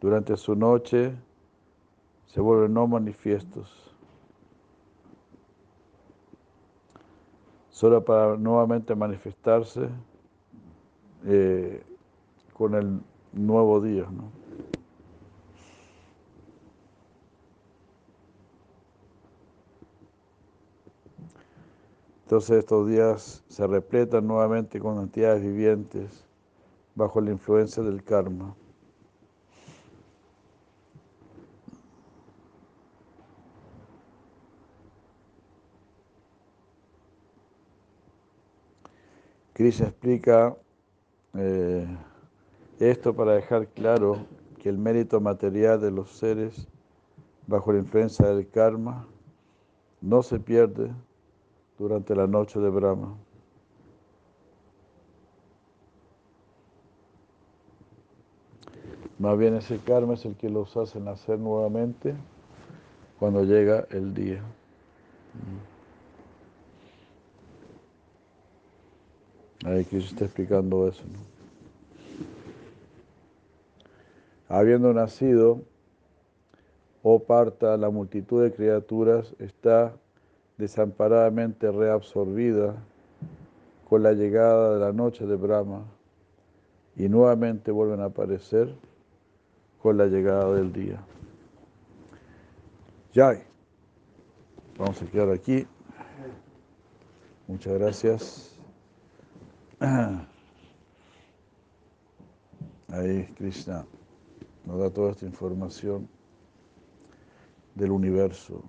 Durante 0.00 0.36
su 0.36 0.54
noche 0.54 1.12
se 2.26 2.40
vuelven 2.40 2.74
no 2.74 2.86
manifiestos. 2.86 3.94
Solo 7.70 8.04
para 8.04 8.36
nuevamente 8.36 8.94
manifestarse 8.94 9.88
eh, 11.24 11.82
con 12.52 12.74
el 12.74 13.00
nuevo 13.32 13.80
día. 13.80 14.06
¿no? 14.10 14.45
Entonces 22.26 22.58
estos 22.58 22.88
días 22.88 23.44
se 23.46 23.64
repletan 23.68 24.26
nuevamente 24.26 24.80
con 24.80 24.98
entidades 24.98 25.42
vivientes 25.42 26.24
bajo 26.96 27.20
la 27.20 27.30
influencia 27.30 27.84
del 27.84 28.02
karma. 28.02 28.52
Krishna 39.52 39.86
explica 39.86 40.56
eh, 41.34 41.86
esto 42.80 43.14
para 43.14 43.34
dejar 43.34 43.68
claro 43.68 44.26
que 44.60 44.68
el 44.68 44.78
mérito 44.78 45.20
material 45.20 45.80
de 45.80 45.92
los 45.92 46.10
seres 46.10 46.66
bajo 47.46 47.72
la 47.72 47.78
influencia 47.78 48.26
del 48.26 48.48
karma 48.50 49.06
no 50.00 50.24
se 50.24 50.40
pierde 50.40 50.90
durante 51.78 52.14
la 52.14 52.26
noche 52.26 52.60
de 52.60 52.70
Brahma. 52.70 53.16
Más 59.18 59.38
bien 59.38 59.54
ese 59.56 59.78
karma 59.78 60.14
es 60.14 60.24
el 60.26 60.36
que 60.36 60.50
los 60.50 60.76
hace 60.76 61.00
nacer 61.00 61.38
nuevamente 61.38 62.14
cuando 63.18 63.44
llega 63.44 63.86
el 63.90 64.12
día. 64.12 64.42
Ahí 69.64 69.84
Krishna 69.84 70.10
está 70.10 70.24
explicando 70.26 70.86
eso. 70.86 71.02
¿no? 71.04 71.36
Habiendo 74.48 74.92
nacido, 74.92 75.62
oh 77.02 77.18
parta, 77.20 77.76
la 77.76 77.90
multitud 77.90 78.42
de 78.42 78.52
criaturas 78.52 79.34
está 79.38 79.96
desamparadamente 80.58 81.70
reabsorbida 81.70 82.76
con 83.88 84.02
la 84.02 84.12
llegada 84.12 84.74
de 84.74 84.80
la 84.80 84.92
noche 84.92 85.26
de 85.26 85.36
Brahma 85.36 85.84
y 86.96 87.08
nuevamente 87.08 87.70
vuelven 87.70 88.00
a 88.00 88.06
aparecer 88.06 88.74
con 89.80 89.96
la 89.96 90.06
llegada 90.06 90.52
del 90.54 90.72
día. 90.72 91.00
Ya, 93.12 93.40
vamos 94.78 95.00
a 95.00 95.06
quedar 95.06 95.30
aquí. 95.30 95.66
Muchas 97.46 97.74
gracias. 97.74 98.58
Ahí 102.88 103.26
Krishna 103.36 103.86
nos 104.64 104.80
da 104.80 104.90
toda 104.90 105.12
esta 105.12 105.26
información 105.26 106.08
del 107.74 107.90
universo, 107.90 108.64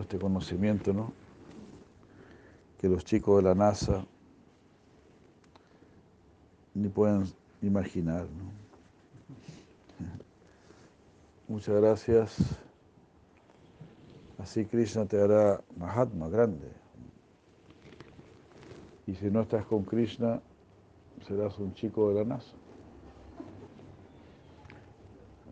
este 0.00 0.18
conocimiento, 0.18 0.92
¿no? 0.92 1.12
Que 2.78 2.88
los 2.88 3.04
chicos 3.04 3.36
de 3.36 3.42
la 3.48 3.54
NASA 3.54 4.04
ni 6.74 6.88
pueden 6.88 7.24
imaginar. 7.62 8.26
Muchas 11.48 11.80
gracias. 11.80 12.36
Así 14.38 14.64
Krishna 14.66 15.06
te 15.06 15.20
hará 15.20 15.62
Mahatma 15.76 16.28
grande. 16.28 16.68
Y 19.06 19.14
si 19.14 19.30
no 19.30 19.42
estás 19.42 19.64
con 19.66 19.84
Krishna, 19.84 20.40
serás 21.26 21.58
un 21.58 21.74
chico 21.74 22.08
de 22.08 22.16
la 22.16 22.24
NASA. 22.24 22.54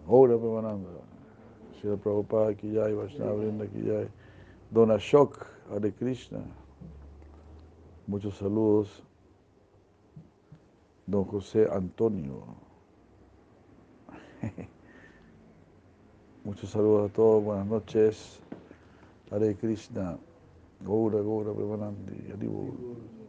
Ahora 0.08 0.36
Premananda, 0.36 0.88
Srila 1.78 1.96
Prabhupada 1.96 2.50
aquí 2.50 2.72
ya, 2.72 2.88
Vaishnava 2.88 3.34
Vrinda 3.34 3.64
aquí 3.64 3.82
ya, 3.82 4.08
Don 4.72 4.88
Ashok, 4.88 5.46
Hare 5.70 5.92
Krishna. 5.92 6.40
Muchos 8.06 8.38
saludos. 8.38 9.02
Don 11.06 11.26
José 11.26 11.68
Antonio. 11.70 12.42
Muchos 16.44 16.70
saludos 16.70 17.10
a 17.10 17.12
todos, 17.12 17.44
buenas 17.44 17.66
noches. 17.66 18.40
Hare 19.30 19.54
Krishna. 19.56 20.18
Gaura, 20.80 21.20
Gaura, 21.20 21.52
Premanandi. 21.52 23.21